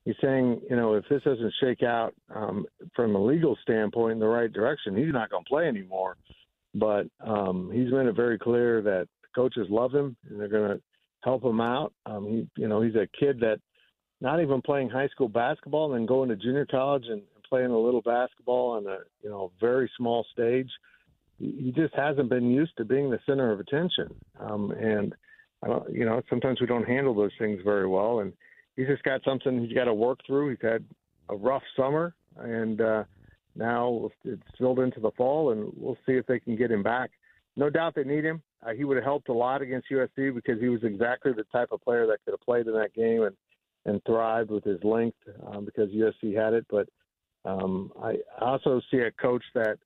[0.05, 4.19] He's saying, you know, if this doesn't shake out um, from a legal standpoint in
[4.19, 6.17] the right direction, he's not going to play anymore.
[6.75, 10.77] But um, he's made it very clear that the coaches love him and they're going
[10.77, 10.83] to
[11.23, 11.93] help him out.
[12.07, 13.61] Um, he, you know, he's a kid that
[14.21, 17.79] not even playing high school basketball and then going to junior college and, playing a
[17.79, 20.71] little basketball on a you know very small stage.
[21.39, 24.15] He, just hasn't been used to being the center of attention.
[24.39, 25.15] Um, and
[25.65, 28.21] I don't, you know, sometimes we don't handle those things very well.
[28.21, 28.33] And
[28.77, 30.51] he's just got something he's got to work through.
[30.51, 30.85] He's had
[31.29, 33.05] a rough summer, and uh,
[33.57, 37.11] now it's filled into the fall, and we'll see if they can get him back.
[37.57, 38.43] No doubt they need him.
[38.65, 41.69] Uh, he would have helped a lot against USC because he was exactly the type
[41.73, 43.37] of player that could have played in that game and
[43.87, 46.67] and thrived with his length um, because USC had it.
[46.69, 46.89] But
[47.47, 49.79] um, I also see a coach that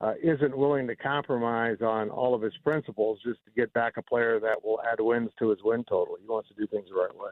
[0.00, 4.02] uh, isn't willing to compromise on all of his principles just to get back a
[4.02, 6.16] player that will add wins to his win total.
[6.20, 7.30] He wants to do things the right way.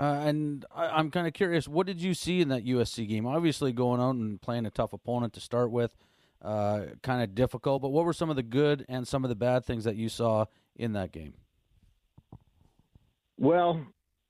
[0.00, 3.26] Uh, and I, am kind of curious, what did you see in that USC game?
[3.26, 5.94] Obviously, going out and playing a tough opponent to start with,
[6.40, 7.82] uh, kind of difficult.
[7.82, 10.08] But what were some of the good and some of the bad things that you
[10.08, 11.34] saw in that game?
[13.38, 13.86] Well,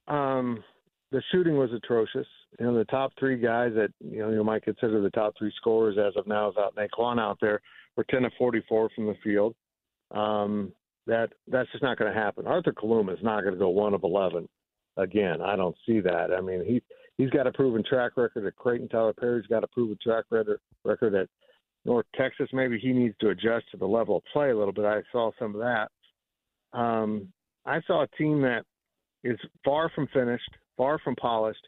[0.08, 0.64] um,
[1.12, 2.26] the shooting was atrocious.
[2.58, 5.52] You know, the top three guys that you know you might consider the top three
[5.56, 7.60] scorers as of now, without Nae'Qwan out there,
[7.96, 9.54] were 10 of 44 from the field.
[10.10, 10.72] Um,
[11.06, 12.48] that that's just not going to happen.
[12.48, 14.48] Arthur Kaluma is not going to go one of 11
[14.96, 15.40] again.
[15.40, 16.32] I don't see that.
[16.36, 16.82] I mean, he
[17.18, 18.88] he's got a proven track record at Creighton.
[18.88, 21.28] Tylor Perry's got a proven track record at
[21.84, 22.48] North Texas.
[22.52, 24.84] Maybe he needs to adjust to the level of play a little bit.
[24.84, 26.78] I saw some of that.
[26.78, 27.32] Um,
[27.66, 28.64] I saw a team that
[29.24, 31.66] is far from finished, far from polished,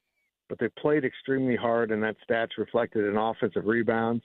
[0.49, 4.23] but they played extremely hard, and that stats reflected in offensive rebounds.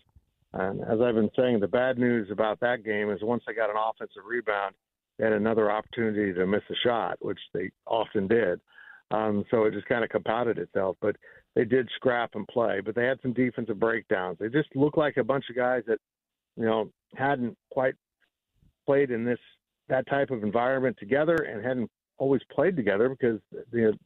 [0.53, 3.69] And as I've been saying, the bad news about that game is once they got
[3.69, 4.75] an offensive rebound,
[5.17, 8.62] they had another opportunity to miss a shot, which they often did.
[9.11, 10.97] Um, so it just kind of compounded itself.
[11.01, 11.15] But
[11.55, 14.37] they did scrap and play, but they had some defensive breakdowns.
[14.39, 15.99] They just looked like a bunch of guys that,
[16.55, 17.95] you know, hadn't quite
[18.85, 19.39] played in this
[19.89, 23.39] that type of environment together and hadn't always played together because
[23.71, 23.97] the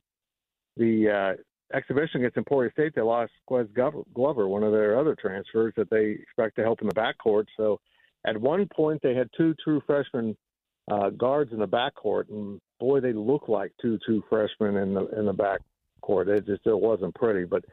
[0.78, 3.68] the uh, exhibition against Emporia State they lost Ques
[4.14, 7.46] Glover, one of their other transfers that they expect to help in the backcourt.
[7.58, 7.80] So
[8.26, 10.36] at one point they had two true freshmen
[10.90, 15.08] uh, guards in the backcourt, and boy, they look like two two freshmen in the
[15.18, 16.28] in the backcourt.
[16.28, 17.64] It just it wasn't pretty, but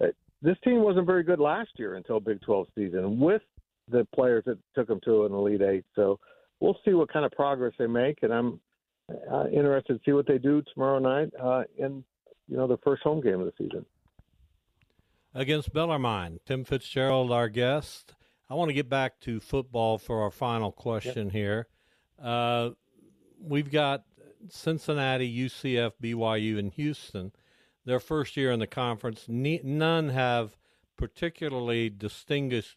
[0.00, 3.42] it, this team wasn't very good last year until Big 12 season with
[3.90, 5.84] the players that took them to an Elite Eight.
[5.94, 6.18] So
[6.60, 8.60] we'll see what kind of progress they make, and I'm
[9.30, 12.04] uh, interested to see what they do tomorrow night uh, in
[12.48, 13.84] you know the first home game of the season
[15.34, 16.40] against Bellarmine.
[16.44, 18.14] Tim Fitzgerald, our guest.
[18.50, 21.32] I want to get back to football for our final question yep.
[21.32, 21.66] here.
[22.22, 22.70] Uh,
[23.40, 24.04] we've got
[24.48, 27.32] Cincinnati, UCF, BYU, and Houston.
[27.84, 30.56] Their first year in the conference, none have
[30.96, 32.76] particularly distinguished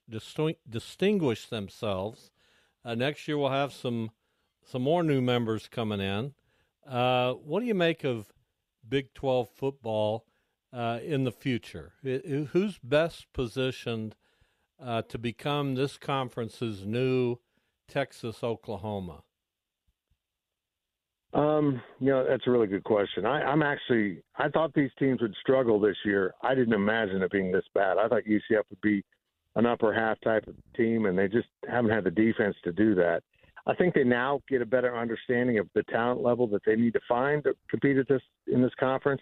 [0.70, 2.32] distinguished themselves.
[2.86, 4.12] Uh, next year we'll have some
[4.64, 6.34] some more new members coming in.
[6.88, 8.32] Uh, what do you make of
[8.88, 10.26] Big Twelve football
[10.72, 11.94] uh, in the future?
[12.04, 14.16] It, who's best positioned
[14.80, 17.38] uh, to become this conference's new
[17.88, 19.24] Texas, Oklahoma?
[21.34, 23.26] Um, you know, that's a really good question.
[23.26, 26.34] I, I'm actually, I thought these teams would struggle this year.
[26.44, 27.98] I didn't imagine it being this bad.
[27.98, 29.04] I thought UCF would be
[29.56, 32.96] an upper half type of team, and they just haven't had the defense to do
[32.96, 33.24] that.
[33.66, 36.94] I think they now get a better understanding of the talent level that they need
[36.94, 39.22] to find to compete at this in this conference.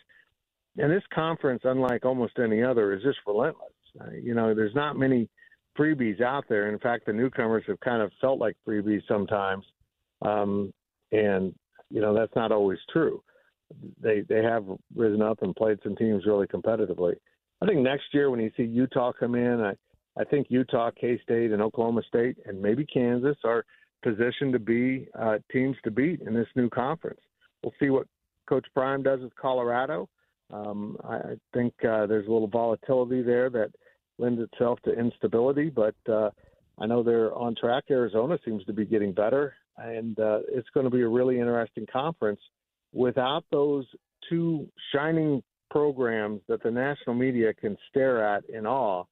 [0.78, 3.74] And this conference, unlike almost any other, is just relentless.
[4.00, 5.28] Uh, you know, there's not many
[5.78, 6.70] freebies out there.
[6.70, 9.66] In fact, the newcomers have kind of felt like freebies sometimes.
[10.22, 10.72] Um,
[11.12, 11.54] and
[11.90, 13.24] you know that's not always true.
[14.02, 17.16] They they have risen up and played some teams really competitively.
[17.62, 19.74] I think next year when you see Utah come in, I
[20.20, 23.66] I think Utah, K State, and Oklahoma State, and maybe Kansas are
[24.04, 27.20] positioned to be uh, teams to beat in this new conference.
[27.64, 28.08] We'll see what
[28.48, 30.10] Coach Prime does with Colorado.
[30.52, 33.72] Um, I, I think uh, there's a little volatility there that
[34.18, 36.32] lends itself to instability, but uh,
[36.80, 37.86] I know they're on track.
[37.92, 41.86] Arizona seems to be getting better and uh, it's going to be a really interesting
[41.92, 42.40] conference.
[42.94, 43.86] Without those
[44.30, 49.04] two shining programs that the national media can stare at in awe,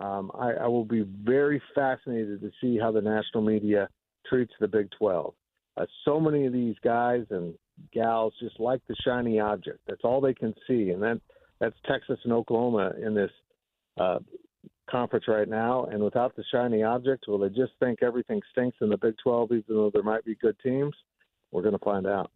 [0.00, 3.88] um, I, I will be very fascinated to see how the national media
[4.28, 5.34] treats the Big 12.
[5.76, 7.54] Uh, so many of these guys and
[7.92, 9.80] gals just like the shiny object.
[9.86, 11.20] That's all they can see, and that
[11.60, 13.30] that's Texas and Oklahoma in this
[13.98, 14.18] uh,
[14.90, 15.84] conference right now.
[15.84, 19.52] And without the shiny object, will they just think everything stinks in the Big 12,
[19.52, 20.94] even though there might be good teams?
[21.50, 22.30] We're going to find out.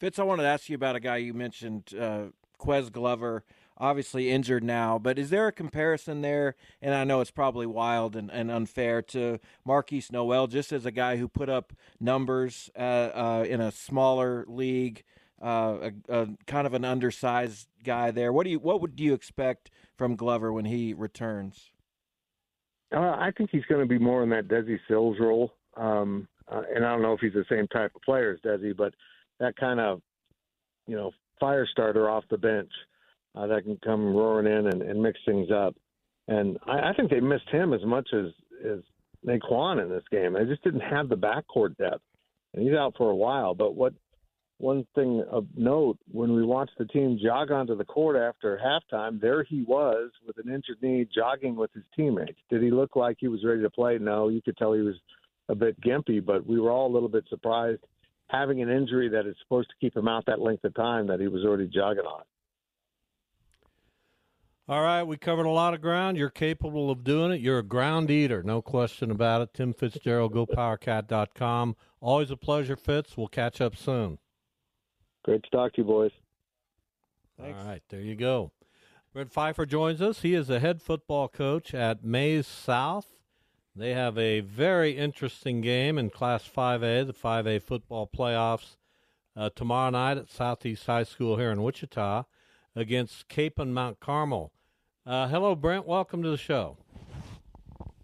[0.00, 2.24] Fitz, I wanted to ask you about a guy you mentioned, uh,
[2.58, 3.44] Ques Glover
[3.76, 6.54] obviously injured now, but is there a comparison there?
[6.80, 10.90] And I know it's probably wild and, and unfair to Markquis Nowell, just as a
[10.90, 15.02] guy who put up numbers uh, uh, in a smaller league,
[15.42, 18.32] uh, a, a, kind of an undersized guy there.
[18.32, 21.70] What do you what would you expect from Glover when he returns?
[22.94, 26.62] Uh, I think he's going to be more in that Desi Sills role, um, uh,
[26.74, 28.94] and I don't know if he's the same type of player as Desi, but
[29.40, 30.00] that kind of
[30.86, 31.10] you know
[31.40, 32.70] fire starter off the bench
[33.34, 35.74] uh, that can come roaring in and, and mix things up.
[36.28, 38.26] And I, I think they missed him as much as
[38.64, 38.80] as
[39.26, 40.34] Nae'Qwan in this game.
[40.34, 42.02] They just didn't have the backcourt depth,
[42.52, 43.54] and he's out for a while.
[43.54, 43.94] But what
[44.58, 49.20] one thing of note when we watched the team jog onto the court after halftime,
[49.20, 52.38] there he was with an injured knee, jogging with his teammates.
[52.50, 53.98] Did he look like he was ready to play?
[53.98, 54.96] No, you could tell he was
[55.48, 57.82] a bit gimpy, but we were all a little bit surprised
[58.28, 61.20] having an injury that is supposed to keep him out that length of time that
[61.20, 62.22] he was already jogging on.
[64.66, 66.16] All right, we covered a lot of ground.
[66.16, 67.40] You're capable of doing it.
[67.40, 69.52] You're a ground eater, no question about it.
[69.52, 71.76] Tim Fitzgerald, GoPowerCat.com.
[72.00, 73.14] Always a pleasure, Fitz.
[73.14, 74.18] We'll catch up soon.
[75.24, 76.12] Great to talk to you, boys.
[77.40, 77.58] Thanks.
[77.58, 78.52] All right, there you go.
[79.12, 80.22] Brent Pfeiffer joins us.
[80.22, 83.06] He is the head football coach at Maize South.
[83.74, 88.76] They have a very interesting game in Class 5A, the 5A football playoffs,
[89.36, 92.24] uh, tomorrow night at Southeast High School here in Wichita
[92.76, 94.52] against Kapaun Mount Carmel.
[95.06, 95.86] Uh, hello, Brent.
[95.86, 96.76] Welcome to the show.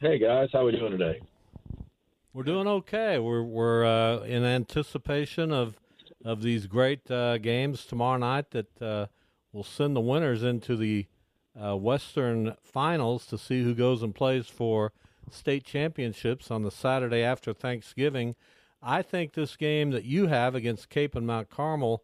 [0.01, 1.21] Hey guys, how are we doing today?
[2.33, 3.19] We're doing okay.
[3.19, 5.79] We're we're uh, in anticipation of
[6.25, 9.07] of these great uh, games tomorrow night that uh,
[9.53, 11.07] will send the winners into the
[11.61, 14.93] uh, Western Finals to see who goes and plays for
[15.31, 18.35] state championships on the Saturday after Thanksgiving.
[18.83, 22.03] I think this game that you have against Kapaun Mount Carmel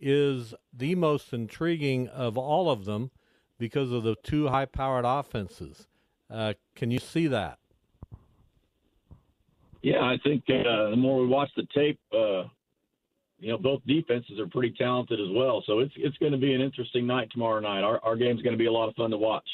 [0.00, 3.10] is the most intriguing of all of them
[3.58, 5.88] because of the two high powered offenses.
[6.30, 7.58] Uh, can you see that?
[9.82, 12.44] Yeah, I think uh, the more we watch the tape, uh,
[13.38, 15.62] you know, both defenses are pretty talented as well.
[15.66, 17.82] So it's it's going to be an interesting night tomorrow night.
[17.82, 19.48] Our our game's going to be a lot of fun to watch.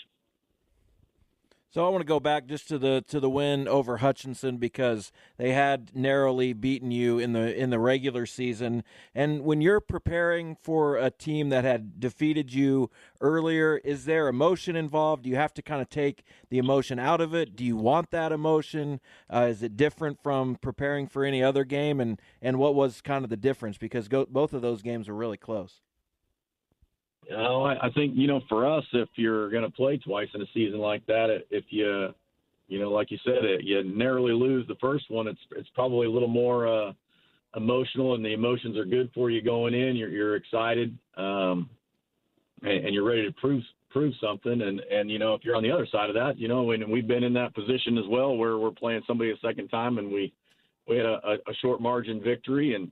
[1.74, 5.10] So I want to go back just to the to the win over Hutchinson because
[5.38, 8.84] they had narrowly beaten you in the in the regular season.
[9.12, 14.76] And when you're preparing for a team that had defeated you earlier, is there emotion
[14.76, 15.24] involved?
[15.24, 17.56] Do you have to kind of take the emotion out of it?
[17.56, 19.00] Do you want that emotion?
[19.28, 21.98] Uh, is it different from preparing for any other game?
[21.98, 23.78] And and what was kind of the difference?
[23.78, 25.80] Because go, both of those games were really close.
[27.30, 30.42] Know, I, I think you know for us, if you're going to play twice in
[30.42, 32.08] a season like that, if you,
[32.68, 36.06] you know, like you said, it, you narrowly lose the first one, it's it's probably
[36.06, 36.92] a little more uh,
[37.56, 39.96] emotional, and the emotions are good for you going in.
[39.96, 41.70] You're you're excited, um,
[42.62, 44.60] and, and you're ready to prove prove something.
[44.60, 46.90] And and you know, if you're on the other side of that, you know, and
[46.90, 50.10] we've been in that position as well, where we're playing somebody a second time, and
[50.10, 50.32] we
[50.86, 52.90] we had a, a short margin victory, and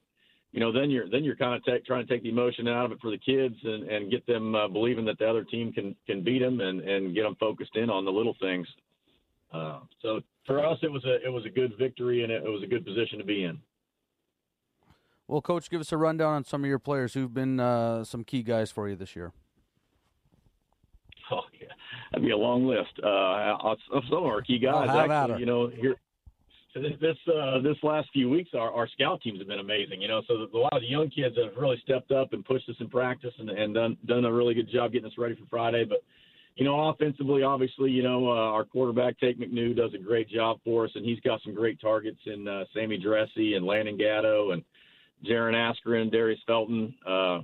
[0.53, 2.93] you know, then you're then you're kind of trying to take the emotion out of
[2.93, 5.97] it for the kids and, and get them uh, believing that the other team can
[6.07, 8.69] can beat them and, and get them focused in on the little things.
[9.53, 12.49] Uh, so for us, it was a it was a good victory and it, it
[12.49, 13.59] was a good position to be in.
[15.27, 18.23] Well, coach, give us a rundown on some of your players who've been uh, some
[18.23, 19.33] key guys for you this year.
[21.31, 21.69] Oh yeah,
[22.11, 22.99] that'd be a long list.
[23.03, 23.57] Uh,
[23.91, 25.97] some of our key guys, actually, you know, here
[26.81, 30.01] this uh, this last few weeks, our, our scout teams have been amazing.
[30.01, 32.69] You know, so a lot of the young kids have really stepped up and pushed
[32.69, 35.47] us in practice and, and done done a really good job getting us ready for
[35.51, 35.85] Friday.
[35.85, 36.03] But
[36.57, 40.59] you know, offensively, obviously, you know, uh, our quarterback Tate McNew does a great job
[40.65, 44.51] for us, and he's got some great targets in uh, Sammy Dressy and Landon Gatto
[44.53, 44.63] and
[45.25, 46.95] Jaron Askren, Darius Felton.
[47.07, 47.41] Uh,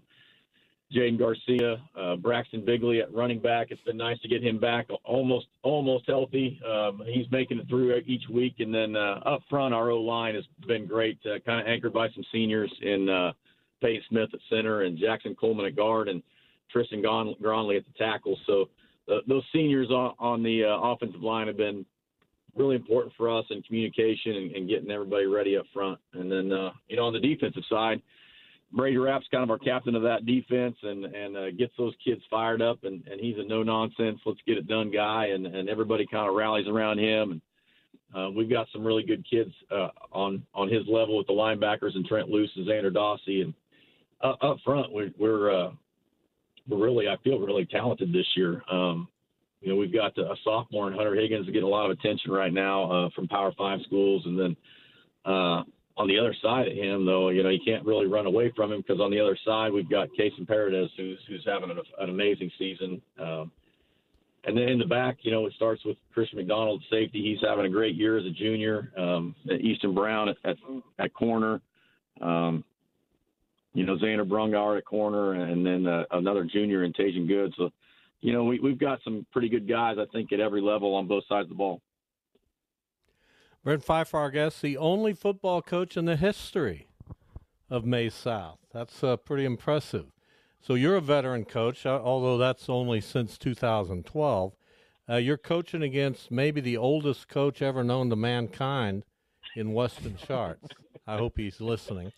[0.94, 3.68] Jaden Garcia, uh, Braxton Bigley at running back.
[3.70, 6.58] It's been nice to get him back, almost almost healthy.
[6.66, 10.34] Um, he's making it through each week, and then uh, up front, our O line
[10.34, 13.32] has been great, uh, kind of anchored by some seniors in uh,
[13.82, 16.22] Peyton Smith at center and Jackson Coleman at guard, and
[16.70, 18.38] Tristan Gronley at the tackle.
[18.46, 18.70] So
[19.10, 21.84] uh, those seniors on, on the uh, offensive line have been
[22.56, 25.98] really important for us in communication and, and getting everybody ready up front.
[26.14, 28.00] And then uh, you know on the defensive side
[28.72, 32.22] Brady Rapp's kind of our captain of that defense and and uh, gets those kids
[32.30, 35.68] fired up and, and he's a no nonsense let's get it done guy and, and
[35.68, 37.40] everybody kind of rallies around him and
[38.14, 41.94] Uh, we've got some really good kids uh, on on his level with the linebackers
[41.94, 43.52] and Trent Luce and Xander Dossie, and
[44.22, 45.70] uh, up front we're we're, uh,
[46.66, 48.62] we're really I feel really talented this year.
[48.70, 49.08] Um,
[49.60, 52.52] you know, we've got a sophomore in Hunter Higgins getting a lot of attention right
[52.52, 54.56] now uh, from Power Five schools, and then
[55.26, 55.62] uh,
[55.98, 58.72] on the other side of him, though, you know, you can't really run away from
[58.72, 62.08] him because on the other side we've got Kason Paredes, who's who's having an, an
[62.08, 63.02] amazing season.
[63.20, 63.50] Um,
[64.44, 67.20] and then in the back, you know, it starts with Christian McDonald, safety.
[67.20, 68.92] He's having a great year as a junior.
[68.96, 70.56] Um, Easton Brown at, at,
[71.00, 71.60] at corner.
[72.20, 72.64] Um,
[73.74, 77.52] you know, Xander Brungauer at corner, and then uh, another junior in Tajan Good.
[77.58, 77.70] So,
[78.20, 81.06] you know, we, we've got some pretty good guys, I think, at every level on
[81.06, 81.80] both sides of the ball.
[83.68, 86.88] Brent Pfeiffer, guest, the only football coach in the history
[87.68, 88.60] of Maize South.
[88.72, 90.06] That's uh, pretty impressive.
[90.62, 94.54] So you're a veteran coach, uh, although that's only since 2012.
[95.06, 99.04] Uh, you're coaching against maybe the oldest coach ever known to mankind
[99.54, 100.70] in Weston Schartz.
[101.06, 102.10] I hope he's listening.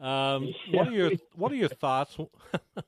[0.00, 2.16] Um, what are your What are your thoughts?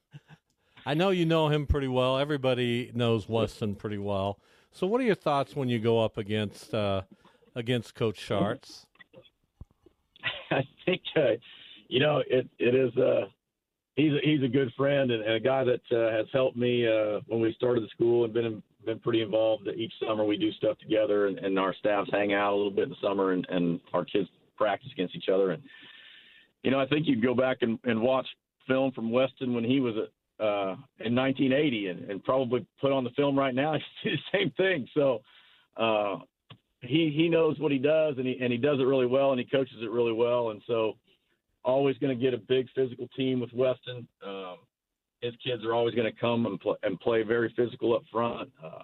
[0.84, 2.18] I know you know him pretty well.
[2.18, 4.40] Everybody knows Weston pretty well.
[4.72, 7.02] So, what are your thoughts when you go up against uh,
[7.54, 8.86] against Coach Schartz?
[10.50, 11.32] I think uh,
[11.88, 12.48] you know it.
[12.58, 12.96] It is.
[12.96, 13.26] Uh,
[13.96, 16.86] he's a, he's a good friend and, and a guy that uh, has helped me
[16.86, 19.68] uh, when we started the school and been been pretty involved.
[19.76, 22.84] Each summer we do stuff together, and, and our staffs hang out a little bit
[22.84, 25.50] in the summer, and, and our kids practice against each other.
[25.50, 25.62] And
[26.62, 28.26] you know, I think you'd go back and, and watch
[28.66, 33.04] film from Weston when he was a, uh, in 1980, and, and probably put on
[33.04, 33.74] the film right now.
[34.04, 34.88] It's the same thing.
[34.94, 35.20] So
[35.76, 36.16] uh,
[36.82, 39.38] he he knows what he does, and he and he does it really well, and
[39.40, 40.94] he coaches it really well, and so
[41.64, 44.06] always going to get a big physical team with Weston.
[44.26, 44.56] Um,
[45.20, 48.50] his kids are always going to come and, pl- and play very physical up front
[48.64, 48.82] uh,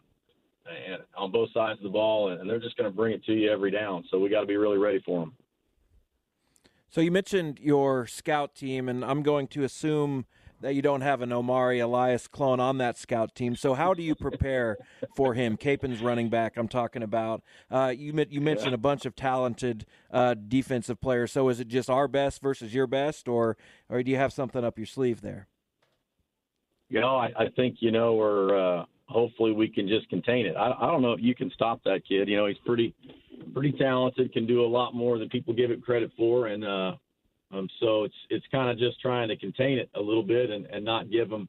[0.67, 3.33] and on both sides of the ball, and they're just going to bring it to
[3.33, 4.05] you every down.
[4.11, 5.33] So we got to be really ready for them.
[6.91, 10.27] So you mentioned your scout team, and I'm going to assume
[10.61, 13.57] that you don't have an Omari Elias clone on that scout team.
[13.57, 14.77] So how do you prepare
[15.15, 15.57] for him?
[15.57, 16.57] Kapaun's running back.
[16.57, 17.43] I'm talking about.
[17.71, 21.33] Uh, you you mentioned a bunch of talented uh, defensive players.
[21.33, 23.57] So is it just our best versus your best, or
[23.89, 25.49] or do you have something up your sleeve there?
[26.89, 28.81] You know, I, I think you know we're.
[28.81, 30.57] Uh, hopefully, we can just contain it.
[30.57, 32.29] I, I don't know if you can stop that kid.
[32.29, 32.95] You know, he's pretty
[33.53, 34.33] pretty talented.
[34.33, 36.93] Can do a lot more than people give it credit for, and uh,
[37.53, 40.67] um, so it's it's kind of just trying to contain it a little bit and,
[40.67, 41.49] and not give them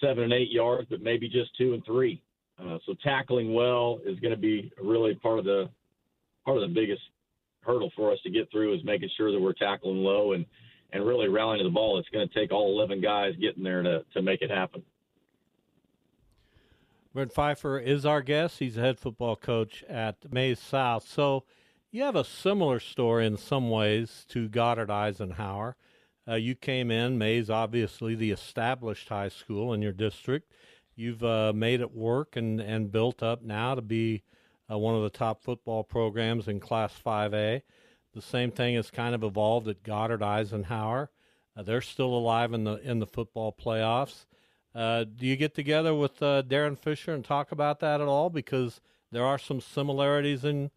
[0.00, 2.22] seven and eight yards, but maybe just two and three.
[2.58, 5.68] Uh, so tackling well is going to be really part of the
[6.44, 7.02] part of the biggest
[7.62, 10.44] hurdle for us to get through is making sure that we're tackling low and
[10.92, 11.98] and really rallying to the ball.
[11.98, 14.82] It's going to take all 11 guys getting there to to make it happen.
[17.12, 18.60] Brent Pfeiffer is our guest.
[18.60, 21.08] He's a head football coach at Maize South.
[21.08, 21.44] So
[21.92, 25.76] you have a similar story in some ways to Goddard Eisenhower.
[26.28, 30.52] Uh, you came in, Maize, obviously the established high school in your district.
[30.94, 34.22] You've uh, made it work and, and built up now to be
[34.70, 37.62] uh, one of the top football programs in Class 5A.
[38.14, 41.10] The same thing has kind of evolved at Goddard Eisenhower.
[41.56, 44.26] Uh, they're still alive in the in the football playoffs.
[44.74, 48.30] Uh, do you get together with uh, Darren Fisher and talk about that at all?
[48.30, 48.80] Because
[49.10, 50.70] there are some similarities in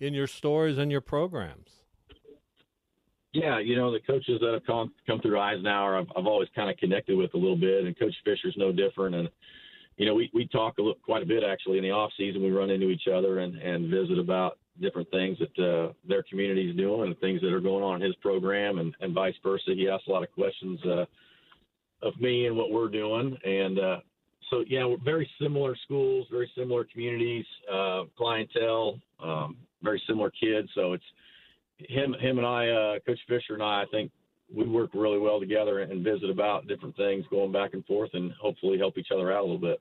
[0.00, 1.80] in your stories and your programs.
[3.32, 6.68] Yeah, you know the coaches that have come come through Eisenhower, I've, I've always kind
[6.68, 9.14] of connected with a little bit, and Coach Fisher's no different.
[9.14, 9.28] And
[9.98, 12.42] you know, we we talk a little, quite a bit actually in the off season.
[12.42, 16.70] We run into each other and and visit about different things that uh, their community
[16.70, 19.74] is doing and things that are going on in his program, and and vice versa.
[19.76, 21.04] He asks a lot of questions uh,
[22.02, 23.96] of me and what we're doing, and uh,
[24.50, 28.98] so yeah, we're very similar schools, very similar communities, uh, clientele.
[29.22, 30.68] Um, very similar kids.
[30.74, 31.04] So it's
[31.78, 33.82] him, him and I, uh, Coach Fisher and I.
[33.82, 34.10] I think
[34.54, 38.32] we work really well together and visit about different things, going back and forth, and
[38.32, 39.80] hopefully help each other out a little bit.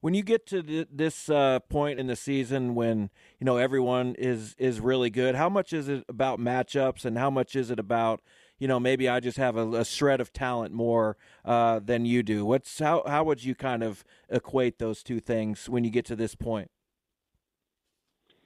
[0.00, 3.10] When you get to th- this uh, point in the season when
[3.40, 7.30] you know everyone is is really good, how much is it about matchups, and how
[7.30, 8.20] much is it about
[8.60, 12.22] you know maybe I just have a, a shred of talent more uh, than you
[12.22, 12.44] do?
[12.44, 16.16] What's how how would you kind of equate those two things when you get to
[16.16, 16.70] this point?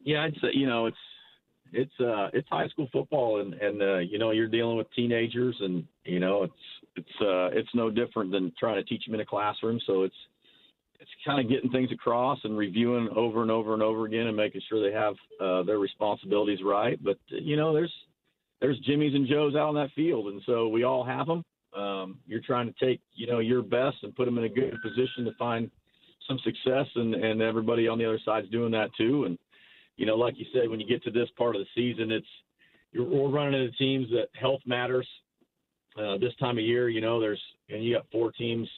[0.05, 0.97] Yeah, I'd say you know it's
[1.73, 5.57] it's uh it's high school football and and uh, you know you're dealing with teenagers
[5.61, 6.55] and you know it's
[6.97, 9.81] it's uh it's no different than trying to teach them in a classroom.
[9.87, 10.15] So it's
[11.01, 14.37] it's kind of getting things across and reviewing over and over and over again and
[14.37, 17.03] making sure they have uh, their responsibilities right.
[17.03, 17.93] But you know there's
[18.61, 21.45] there's Jimmys and Joes out on that field, and so we all have them.
[21.77, 24.77] Um, you're trying to take you know your best and put them in a good
[24.83, 25.71] position to find
[26.29, 29.25] some success, and and everybody on the other side's doing that too.
[29.25, 29.39] And
[29.97, 32.27] you know, like you said, when you get to this part of the season, it's
[32.93, 35.07] you're, we're running into teams that health matters.
[35.99, 38.69] Uh, this time of year, you know, there's and you got four teams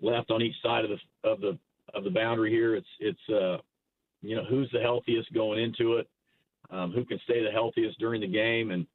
[0.00, 1.58] left on each side of the of the
[1.94, 2.76] of the boundary here.
[2.76, 3.58] It's it's uh,
[4.20, 6.08] you know who's the healthiest going into it,
[6.70, 8.86] um, who can stay the healthiest during the game, and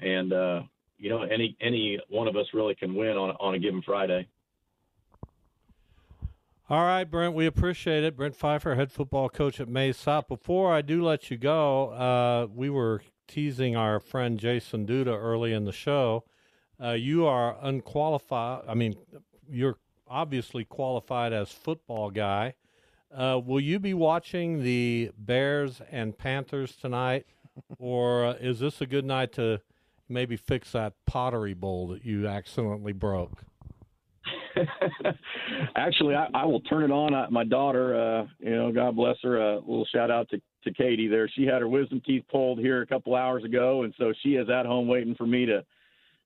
[0.00, 0.62] and uh,
[0.98, 4.26] you know any any one of us really can win on on a given Friday.
[6.72, 8.16] All right, Brent, we appreciate it.
[8.16, 10.26] Brent Pfeiffer, head football coach at South.
[10.26, 15.52] Before I do let you go, uh, we were teasing our friend Jason Duda early
[15.52, 16.24] in the show.
[16.82, 18.64] Uh, you are unqualified.
[18.66, 18.94] I mean,
[19.50, 19.76] you're
[20.08, 22.54] obviously qualified as football guy.
[23.14, 27.26] Uh, will you be watching the Bears and Panthers tonight,
[27.78, 29.60] or uh, is this a good night to
[30.08, 33.44] maybe fix that pottery bowl that you accidentally broke?
[35.76, 37.14] Actually, I, I will turn it on.
[37.14, 39.38] I, my daughter, uh, you know, God bless her.
[39.38, 41.28] A little shout out to to Katie there.
[41.28, 44.48] She had her wisdom teeth pulled here a couple hours ago, and so she is
[44.48, 45.64] at home waiting for me to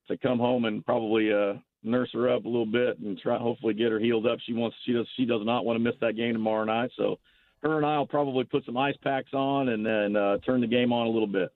[0.08, 3.74] to come home and probably uh, nurse her up a little bit and try hopefully
[3.74, 4.38] get her healed up.
[4.44, 6.90] She wants she does she does not want to miss that game tomorrow night.
[6.96, 7.18] So
[7.62, 10.66] her and I will probably put some ice packs on and then uh, turn the
[10.66, 11.50] game on a little bit.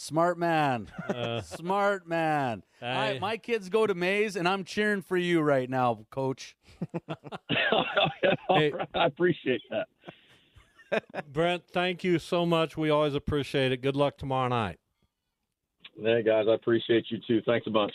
[0.00, 0.86] Smart man.
[1.08, 2.62] Uh, Smart man.
[2.80, 6.56] I, I- my kids go to Maize, and I'm cheering for you right now, coach.
[8.50, 8.72] Hey.
[8.94, 11.04] I appreciate that.
[11.32, 12.78] Brent, thank you so much.
[12.78, 13.82] We always appreciate it.
[13.82, 14.78] Good luck tomorrow night.
[16.02, 17.42] Hey guys, I appreciate you too.
[17.44, 17.92] Thanks a bunch.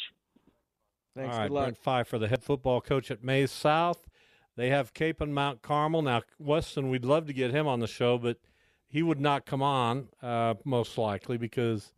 [1.15, 1.33] Thanks.
[1.33, 1.63] All right, good luck.
[1.65, 4.07] Brent Pfeiffer, the head football coach at Maize South.
[4.55, 6.03] They have Kapaun Mount Carmel.
[6.03, 8.37] Now, Weston, we'd love to get him on the show, but
[8.93, 11.91] he would not come on, uh, most likely, because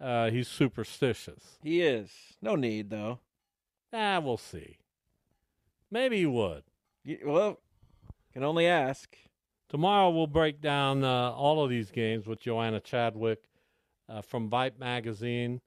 [0.00, 1.58] uh, he's superstitious.
[1.62, 2.10] He is.
[2.40, 3.20] No need though.
[3.92, 4.78] Ah, we'll see.
[5.90, 6.62] Maybe he would.
[7.04, 7.60] You, well,
[8.32, 9.14] can only ask.
[9.68, 13.44] Tomorrow we'll break down uh, all of these games with Joanna Chadwick
[14.08, 15.60] uh, from Vype Magazine.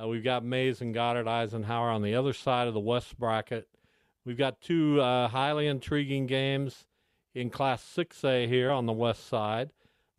[0.00, 3.66] Uh, we've got Maize and Goddard Eisenhower on the other side of the West bracket.
[4.24, 6.86] We've got two uh, highly intriguing games
[7.34, 9.70] in Class 6A here on the west side.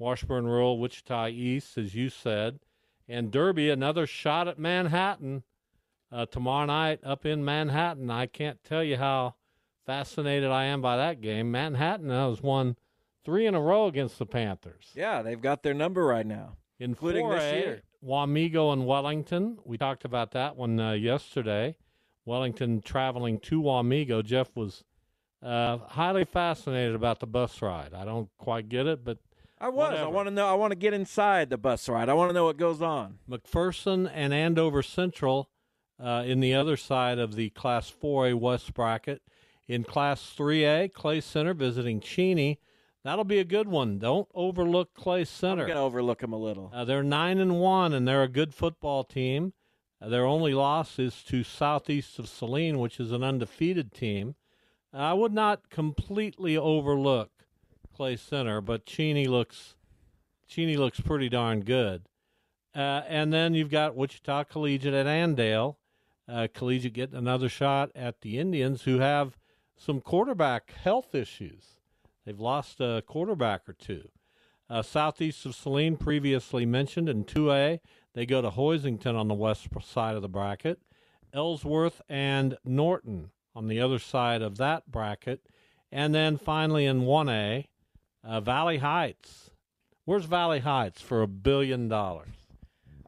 [0.02, 2.60] Washburn Rural, Wichita East, as you said,
[3.08, 5.44] and Derby, another shot at Manhattan
[6.12, 8.10] uh, tomorrow night up in Manhattan.
[8.10, 9.36] I can't tell you how
[9.86, 11.52] fascinated I am by that game.
[11.52, 12.78] Manhattan has won
[13.24, 14.88] three in a row against the Panthers.
[14.96, 16.58] Yeah, they've got their number right now.
[16.80, 17.82] In Including this 4A, year.
[18.04, 19.60] Wamego and Wellington.
[19.64, 21.78] We talked about that one uh, yesterday.
[22.26, 24.26] Wellington traveling to Wamego.
[24.26, 24.84] Jeff was
[25.44, 27.94] uh, highly fascinated about the bus ride.
[27.94, 29.20] I don't quite get it, but
[29.62, 29.94] I was.
[29.94, 30.48] I want to know.
[30.48, 32.10] I want to get inside the bus ride.
[32.10, 33.20] I want to know what goes on.
[33.30, 35.52] McPherson and Andover Central
[36.04, 39.22] uh, in the other side of the Class 4A West bracket.
[39.68, 42.60] In Class 3A, Clay Center visiting Cheney.
[43.04, 44.00] That'll be a good one.
[44.00, 45.64] Don't overlook Clay Center.
[45.64, 46.72] I'm gonna overlook them a little.
[46.74, 49.54] Uh, they're nine and one, and they're a good football team.
[50.02, 54.34] Uh, their only loss is to Southeast of Saline, which is an undefeated team.
[54.92, 57.41] I would not completely overlook
[58.02, 59.76] Clay Center, but Cheney looks
[60.48, 62.08] Cheney looks pretty darn good.
[62.74, 65.76] Uh, and then you've got Wichita Collegiate at Andale.
[66.28, 69.38] Uh, Collegiate getting another shot at the Indians, who have
[69.78, 71.78] some quarterback health issues.
[72.26, 74.10] They've lost a quarterback or two.
[74.68, 77.82] Uh, southeast of Saline, previously mentioned in 2A,
[78.16, 80.82] they go to Hoisington on the west side of the bracket,
[81.36, 85.46] Ellsworth and Norton on the other side of that bracket,
[85.92, 87.68] and then finally in 1A,
[88.24, 89.52] uh, Valley Heights.
[90.06, 92.34] Where's Valley Heights for a billion dollars?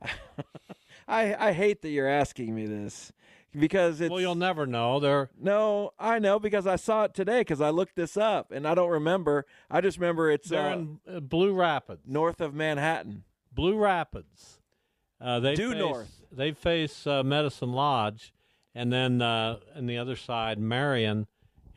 [1.08, 3.12] I I hate that you're asking me this
[3.58, 5.00] because it's Well, you'll never know.
[5.00, 8.68] They're no, I know because I saw it today because I looked this up and
[8.68, 9.46] I don't remember.
[9.70, 12.02] I just remember it's they're uh, in uh, Blue Rapids.
[12.08, 13.24] north of Manhattan.
[13.52, 14.60] Blue Rapids.
[15.22, 16.22] Uh, they Due face, north.
[16.32, 18.34] They face uh, Medicine Lodge,
[18.76, 21.28] and then uh, on the other side, Marion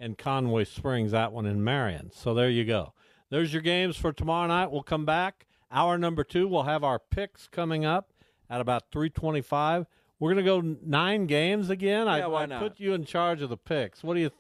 [0.01, 1.13] and Conway Springs.
[1.13, 2.11] That one in Marion.
[2.13, 2.93] So there you go.
[3.31, 4.71] There's your games for tomorrow night.
[4.71, 5.47] We'll come back.
[5.71, 6.47] Hour number two.
[6.47, 8.13] We'll have our picks coming up
[8.49, 9.87] at about three twenty-five.
[10.19, 12.09] We're gonna go nine games again.
[12.09, 12.63] I, why I not?
[12.63, 14.03] put you in charge of the picks.
[14.05, 14.31] What do you?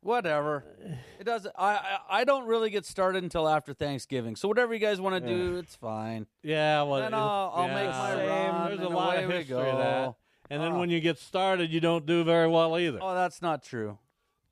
[0.00, 0.64] Whatever.
[1.20, 1.54] It doesn't.
[1.56, 4.34] I, I don't really get started until after Thanksgiving.
[4.34, 6.26] So whatever you guys want to do, it's fine.
[6.42, 8.28] Yeah, well, Then I'll, I'll yeah, make my same.
[8.28, 8.68] run.
[8.76, 10.14] There's a lot of history of that.
[10.50, 10.78] And then Oh.
[10.80, 12.98] when you get started, you don't do very well either.
[13.00, 13.98] Oh, that's not true.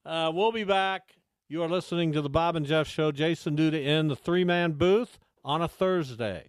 [0.07, 1.17] Uh, we'll be back.
[1.53, 3.11] You are listening to the Bob and Jeff Show.
[3.11, 6.45] Jason Duda in the three man booth on a Thursday.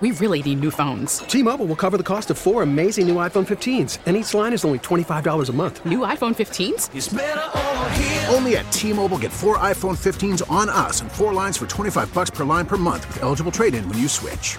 [0.00, 1.18] We really need new phones.
[1.18, 4.64] T-Mobile will cover the cost of four amazing new iPhone 15s, and each line is
[4.64, 5.86] only $25 a month.
[5.86, 8.34] New iPhone 15s?
[8.34, 12.30] Only at T-Mobile get four iPhone 15s on us and four lines for 25 bucks
[12.30, 14.58] per line per month with eligible trade-in when you switch.